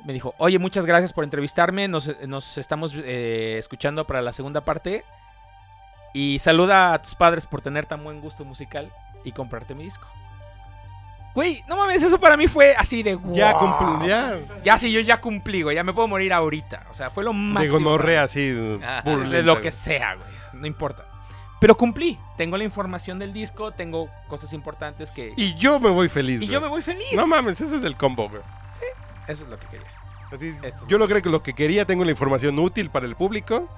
[0.06, 4.62] Me dijo, oye, muchas gracias por entrevistarme, nos, nos estamos eh, escuchando para la segunda
[4.62, 5.04] parte.
[6.14, 8.90] Y saluda a tus padres por tener tan buen gusto musical
[9.24, 10.08] y comprarte mi disco.
[11.36, 13.18] Güey, no mames, eso para mí fue así de...
[13.34, 13.78] Ya wow.
[13.78, 14.40] cumplí, ya.
[14.64, 15.76] Ya sí, yo ya cumplí, güey.
[15.76, 16.88] Ya me puedo morir ahorita.
[16.90, 17.74] O sea, fue lo De máximo.
[17.74, 18.50] gonorrea, así.
[18.50, 20.28] De lo que sea, güey.
[20.54, 21.06] No importa.
[21.60, 22.18] Pero cumplí.
[22.36, 25.34] Tengo la información del disco, tengo cosas importantes que...
[25.38, 27.14] Y, Y yo me voy feliz, yo me voy feliz.
[27.14, 28.42] No mames, ese es el combo, güey.
[29.30, 29.88] Eso es lo que quería.
[30.32, 30.88] Así, Esto.
[30.88, 33.70] yo logré que lo que quería, tengo la información útil para el público.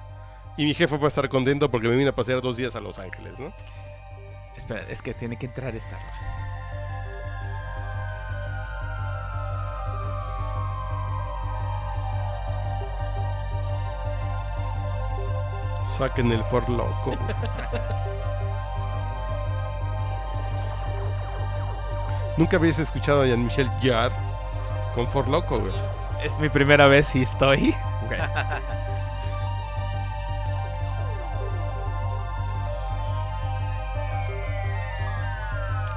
[0.56, 2.80] Y mi jefe va a estar contento porque me vine a pasear dos días a
[2.80, 3.52] Los Ángeles, ¿no?
[4.56, 5.90] Espera, es que tiene que entrar esta.
[5.90, 6.12] rola.
[15.98, 17.14] Saquen el For Loco.
[22.38, 24.31] Nunca habías escuchado a Jean-Michel Jarre
[24.94, 25.72] con For Loco, güey.
[26.22, 27.74] Es mi primera vez y estoy...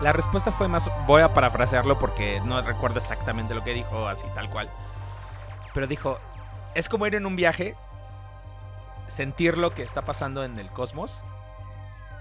[0.02, 4.28] La respuesta fue más, voy a parafrasearlo porque no recuerdo exactamente lo que dijo así
[4.36, 4.70] tal cual.
[5.74, 6.20] Pero dijo,
[6.76, 7.76] es como ir en un viaje,
[9.08, 11.22] sentir lo que está pasando en el cosmos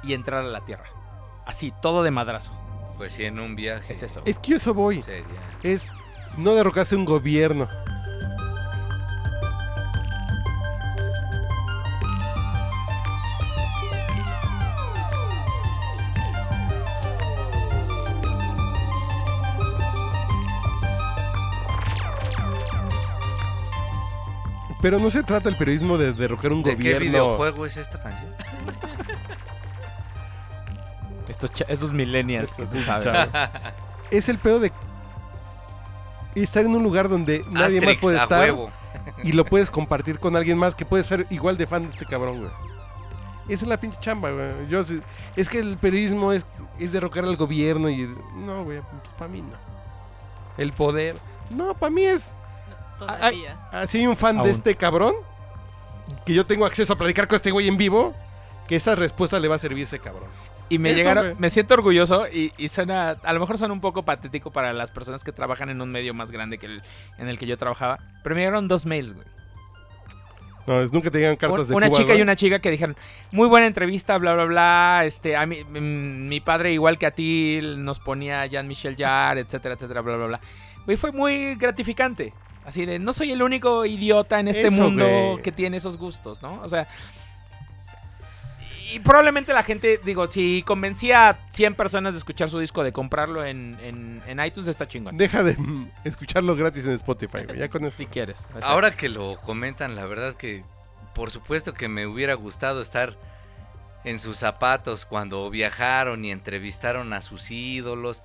[0.03, 0.87] y entrar a la Tierra.
[1.45, 2.53] Así, todo de madrazo.
[2.97, 3.93] Pues sí, en un viaje.
[3.93, 4.23] Es eso.
[4.25, 5.03] Es que eso voy.
[5.03, 5.27] Sería.
[5.63, 5.93] Es
[6.37, 7.69] no derrocase un gobierno.
[24.81, 26.99] Pero no se trata el periodismo de derrocar un ¿De gobierno.
[26.99, 28.35] ¿Qué videojuego es esta canción?
[31.69, 32.53] Estos, millennials.
[32.53, 33.31] Que tú sabes.
[34.11, 34.73] es el pedo de
[36.43, 38.71] estar en un lugar donde nadie más puede a estar huevo.
[39.23, 42.07] y lo puedes compartir con alguien más que puede ser igual de fan de este
[42.07, 42.51] cabrón, güey.
[43.49, 44.67] Esa es la pinche chamba, güey.
[44.69, 45.01] Yo sé-
[45.37, 46.47] es que el periodismo es,
[46.79, 49.57] es derrocar al gobierno y no, güey, pues para mí no.
[50.57, 51.19] El poder,
[51.51, 52.33] no, para mí es
[52.99, 53.59] Todavía.
[53.89, 54.45] Si hay un fan Aún.
[54.47, 55.15] de este cabrón,
[56.25, 58.15] que yo tengo acceso a platicar con este güey en vivo,
[58.69, 60.29] que esa respuesta le va a servir a ese cabrón.
[60.69, 61.37] Y me Eso, llegaron, güey.
[61.39, 64.91] me siento orgulloso y, y suena, a lo mejor suena un poco patético para las
[64.91, 66.83] personas que trabajan en un medio más grande que el
[67.19, 69.27] en el que yo trabajaba, pero me llegaron dos mails, güey.
[70.67, 72.97] No, es, nunca te llegan cartas de una Cuba, chica y una chica que dijeron,
[73.33, 77.11] muy buena entrevista, bla, bla, bla, este, a mí, mm, mi padre igual que a
[77.11, 80.41] ti nos ponía Jean-Michel Jarre, etcétera, etcétera, bla, bla, bla.
[80.87, 82.33] Güey, fue muy gratificante.
[82.65, 85.43] Así de, no soy el único idiota en este Eso, mundo güey.
[85.43, 86.61] que tiene esos gustos, ¿no?
[86.63, 86.89] O sea...
[88.95, 92.93] Y probablemente la gente, digo, si convencía a 100 personas de escuchar su disco, de
[92.93, 95.17] comprarlo en, en, en iTunes, está chingón.
[95.17, 97.59] Deja de mm, escucharlo gratis en Spotify, güey.
[97.59, 97.97] Ya con eso.
[97.97, 98.47] Si quieres.
[98.55, 100.63] O sea, Ahora que lo comentan, la verdad que
[101.13, 103.17] por supuesto que me hubiera gustado estar
[104.05, 108.23] en sus zapatos cuando viajaron y entrevistaron a sus ídolos.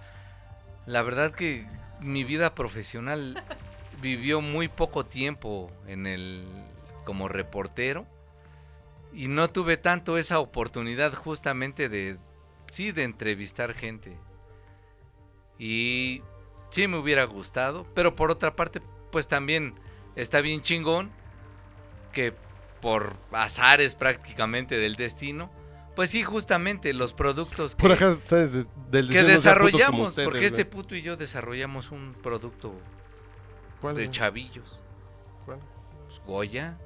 [0.86, 1.66] La verdad que
[2.00, 3.44] mi vida profesional
[4.04, 6.46] vivió muy poco tiempo en el
[7.06, 8.06] como reportero
[9.14, 12.18] y no tuve tanto esa oportunidad justamente de
[12.72, 14.18] sí de entrevistar gente.
[15.57, 16.22] Y
[16.70, 18.82] sí me hubiera gustado, pero por otra parte
[19.12, 19.74] pues también
[20.16, 21.12] está bien chingón
[22.14, 22.34] que
[22.82, 25.51] por azares prácticamente del destino,
[25.95, 28.53] pues sí, justamente los productos que, Por acá, ¿sabes?
[28.53, 32.74] De- del que desarrollamos, ustedes, porque este puto y yo desarrollamos un producto
[33.82, 34.82] ¿Cuál, de chavillos.
[35.45, 35.60] ¿Cuál?
[36.07, 36.78] Pues, Goya.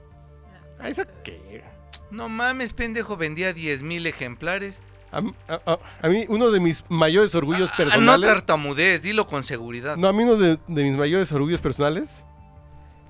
[0.80, 1.63] Ah, ¿eso qué?
[2.12, 4.82] No mames, pendejo, vendía 10 mil ejemplares.
[5.12, 8.30] A, a- a- a mí, uno de mis mayores orgullos Ah, no personales.
[8.30, 9.95] tartamudez, dilo con seguridad.
[9.97, 12.24] No, a mí uno de, de mis mayores orgullos personales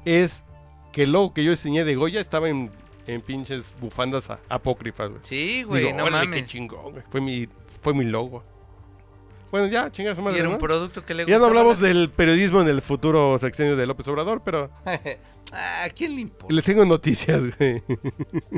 [0.06, 0.44] es
[0.92, 2.72] que el logo que yo diseñé de Goya estaba en,
[3.08, 5.22] en pinches bufandas a- apócrifas, güey.
[5.24, 6.42] Sí, güey, Digo, no mames.
[6.42, 7.04] qué chingón, güey.
[7.10, 7.48] Fue mi,
[7.82, 8.44] fue mi logo.
[9.54, 10.60] Bueno, ya, chingas Y madre, era un ¿no?
[10.60, 14.08] producto que le Ya no hablamos la- del periodismo en el futuro sexenio de López
[14.08, 14.72] Obrador, pero
[15.54, 16.52] ¿A quién le importa?
[16.56, 17.84] les tengo noticias, güey.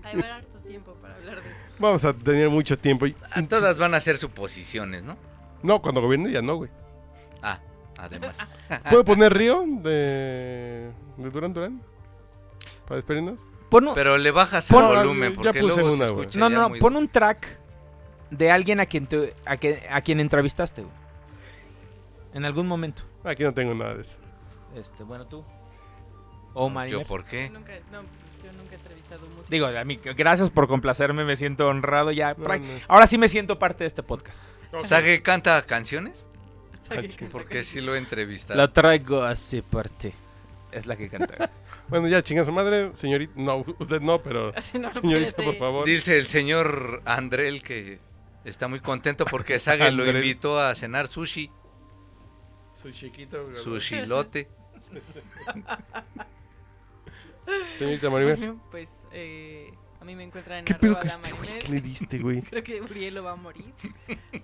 [0.05, 1.59] Hay harto tiempo para hablar de eso.
[1.79, 3.05] Vamos a tener mucho tiempo.
[3.07, 5.17] Y- A todas van a ser suposiciones, ¿no?
[5.63, 6.69] No, cuando gobierne ya no, güey.
[7.41, 7.59] Ah,
[7.97, 8.37] además.
[8.89, 11.81] ¿Puedo poner Río de, de Durán Durán?
[12.85, 13.41] ¿Para despedirnos?
[13.69, 16.25] pon un- Pero le bajas Pon- al volumen ya porque puse luego una, se güey.
[16.27, 17.59] escucha no, ya no, no, muy- pon un track
[18.32, 20.93] de alguien a quien, te- a, que- a quien entrevistaste, güey.
[22.34, 23.03] En algún momento.
[23.23, 24.17] Aquí no tengo nada de eso.
[24.76, 25.43] Este, bueno, tú.
[26.53, 26.69] O.
[26.86, 27.49] ¿Yo por qué?
[27.49, 28.01] Nunca, no,
[28.43, 29.47] yo nunca he entrevistado música.
[29.49, 32.34] Digo, a mí, gracias por complacerme, me siento honrado ya.
[32.38, 32.80] No, Prac- no.
[32.88, 34.43] Ahora sí me siento parte de este podcast.
[34.80, 36.28] ¿Sage canta canciones?
[37.32, 38.57] Porque sí lo he entrevistado.
[38.59, 40.13] La traigo así por ti.
[40.71, 41.51] Es la que canta.
[41.88, 43.34] Bueno, ya chinga su madre, señorita.
[43.36, 44.51] No, usted no, pero.
[44.57, 45.86] Así no, Señorita, por favor.
[45.86, 47.99] Dice el señor Andrel que
[48.45, 51.51] está muy contento porque Sage lo invitó a cenar sushi,
[52.75, 53.43] Soy chiquito.
[53.45, 53.55] güey.
[53.63, 54.47] sushilote.
[57.77, 58.37] Señorita Maribel.
[58.37, 59.71] Bueno, pues eh,
[60.01, 61.59] a mí me encuentran en ¿Qué pedo la este güey?
[61.59, 62.41] ¿Qué le diste, güey?
[62.49, 63.71] Creo que Urielo va a morir.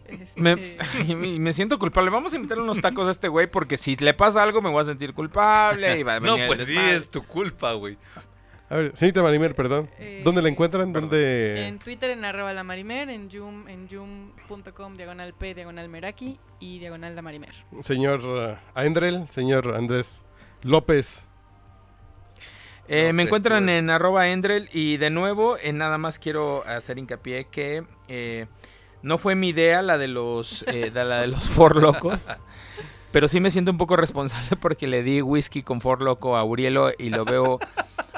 [0.07, 0.77] Este, Me,
[1.07, 2.09] y me- siento culpable.
[2.11, 4.81] Vamos a invitarle unos tacos a este güey porque si le pasa algo me voy
[4.81, 5.97] a sentir culpable.
[5.99, 7.97] Y va a No, venir el pues sí, es tu culpa, güey.
[8.71, 9.89] A ver, señorita Marimer, perdón.
[9.99, 10.93] Eh, ¿Dónde la encuentran?
[10.93, 11.67] ¿Dónde...?
[11.67, 16.79] En Twitter en arroba la Marimer, en Joom, en joom.com, diagonal P, diagonal Meraki y
[16.79, 17.53] diagonal la Marimer.
[17.81, 20.23] Señor uh, Andrel, señor Andrés
[20.61, 21.27] López.
[22.87, 23.79] Eh, me encuentran eres.
[23.79, 28.45] en arroba Endrel y de nuevo, en nada más quiero hacer hincapié que eh,
[29.01, 32.19] no fue mi idea la de los eh, de la de los For Locos,
[33.11, 36.43] pero sí me siento un poco responsable porque le di whisky con For Loco a
[36.43, 37.59] Urielo y lo veo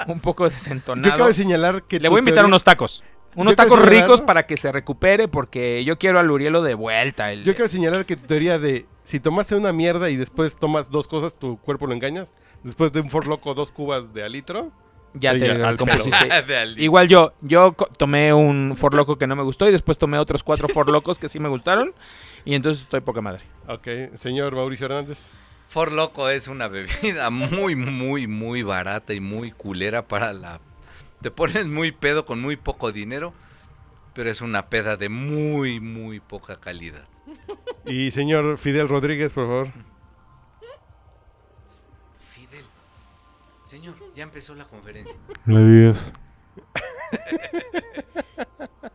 [0.08, 1.12] un poco Yo desentonado.
[1.14, 2.00] acabo de señalar que...
[2.00, 3.04] Le voy a invitar teoría- unos tacos.
[3.36, 6.74] Unos Yo tacos señalar- ricos para que se recupere porque yo quiero al Urielo de
[6.74, 7.32] vuelta.
[7.32, 10.90] el- Yo quiero señalar que tu teoría de si tomaste una mierda y después tomas
[10.90, 12.32] dos cosas, tu cuerpo lo engañas.
[12.62, 14.70] Después de un For Loco, dos cubas de alitro.
[15.14, 16.28] ya te al compusiste.
[16.78, 20.42] Igual yo, yo tomé un For Loco que no me gustó y después tomé otros
[20.42, 21.92] cuatro For Locos que sí me gustaron
[22.44, 23.42] y entonces estoy poca madre.
[23.66, 25.18] Ok, señor Mauricio Hernández.
[25.68, 30.60] For Loco es una bebida muy, muy, muy barata y muy culera para la...
[31.20, 33.32] Te pones muy pedo con muy poco dinero,
[34.14, 37.08] pero es una peda de muy, muy poca calidad.
[37.86, 39.68] Y señor Fidel Rodríguez, por favor.
[42.32, 42.64] Fidel.
[43.66, 45.16] Señor, ya empezó la conferencia.
[45.46, 46.12] Adiós.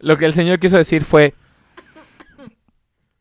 [0.00, 1.34] Lo que el señor quiso decir fue...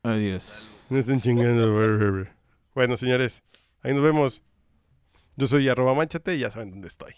[0.03, 0.49] Adiós.
[0.89, 2.25] Me están chingando.
[2.73, 3.43] Bueno, señores,
[3.81, 4.41] ahí nos vemos.
[5.35, 7.13] Yo soy arroba manchate y ya saben dónde estoy.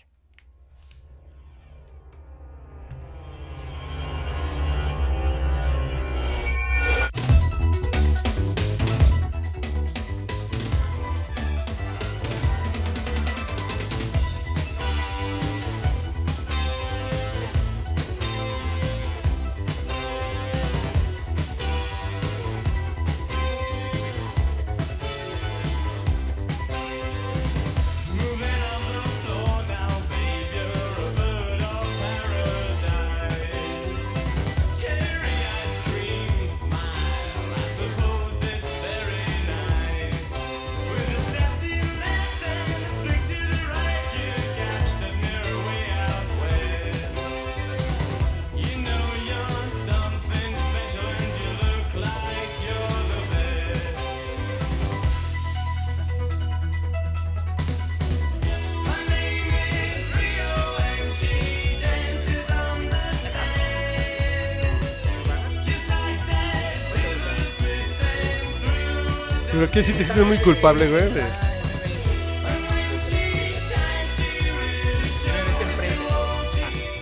[69.74, 71.14] Que si te sientes muy culpable, güey.
[71.14, 71.50] de-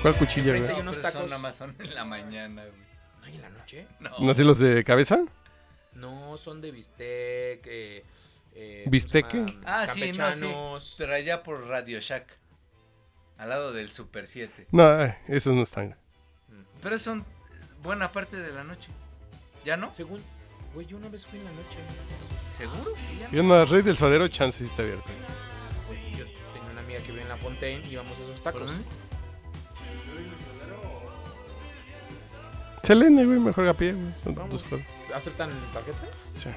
[0.01, 0.67] ¿Cuál cuchilla, güey?
[0.69, 1.21] hay unos tacos.
[1.21, 2.87] son Amazon en la mañana, güey.
[3.23, 3.87] Ay, en la noche.
[3.99, 4.11] No.
[4.19, 5.19] ¿No los de cabeza?
[5.93, 7.65] No, son de bistec.
[7.65, 8.05] Eh,
[8.53, 9.37] eh, ¿Bisteque?
[9.39, 9.63] ¿cómo se llama?
[9.65, 10.95] Ah, sí, no, sí.
[10.97, 12.27] Pero allá por Radio Shack.
[13.37, 14.67] Al lado del Super 7.
[14.71, 15.95] No, eh, esos no están.
[16.81, 17.25] Pero son
[17.81, 18.89] buena parte de la noche.
[19.65, 19.93] ¿Ya no?
[19.93, 20.23] Según.
[20.77, 21.79] Güey, yo una vez fui en la noche.
[22.55, 22.91] ¿Seguro?
[22.91, 23.31] no?
[23.35, 25.09] Yo no, Rey del Suadero, chance sí está abierto.
[26.15, 26.23] Yo
[26.53, 28.71] tenía una amiga que vive en la Fontaine y íbamos a esos ¿Por tacos.
[32.83, 34.13] Selene, güey, mejor a pie, güey.
[34.19, 34.51] Son Vamos.
[34.51, 34.85] dos cosas.
[35.15, 35.97] ¿Aceptan tarjeta?
[36.35, 36.49] Sí.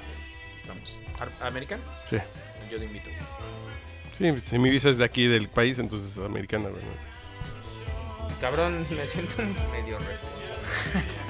[0.60, 0.94] Estamos.
[1.18, 1.80] Ar- ¿American?
[2.10, 2.18] Sí.
[2.70, 3.08] Yo te invito.
[4.18, 6.82] Sí, si mi visa es de aquí del país, entonces es americana, güey.
[8.38, 9.38] Cabrón, me siento
[9.72, 11.29] medio responsable.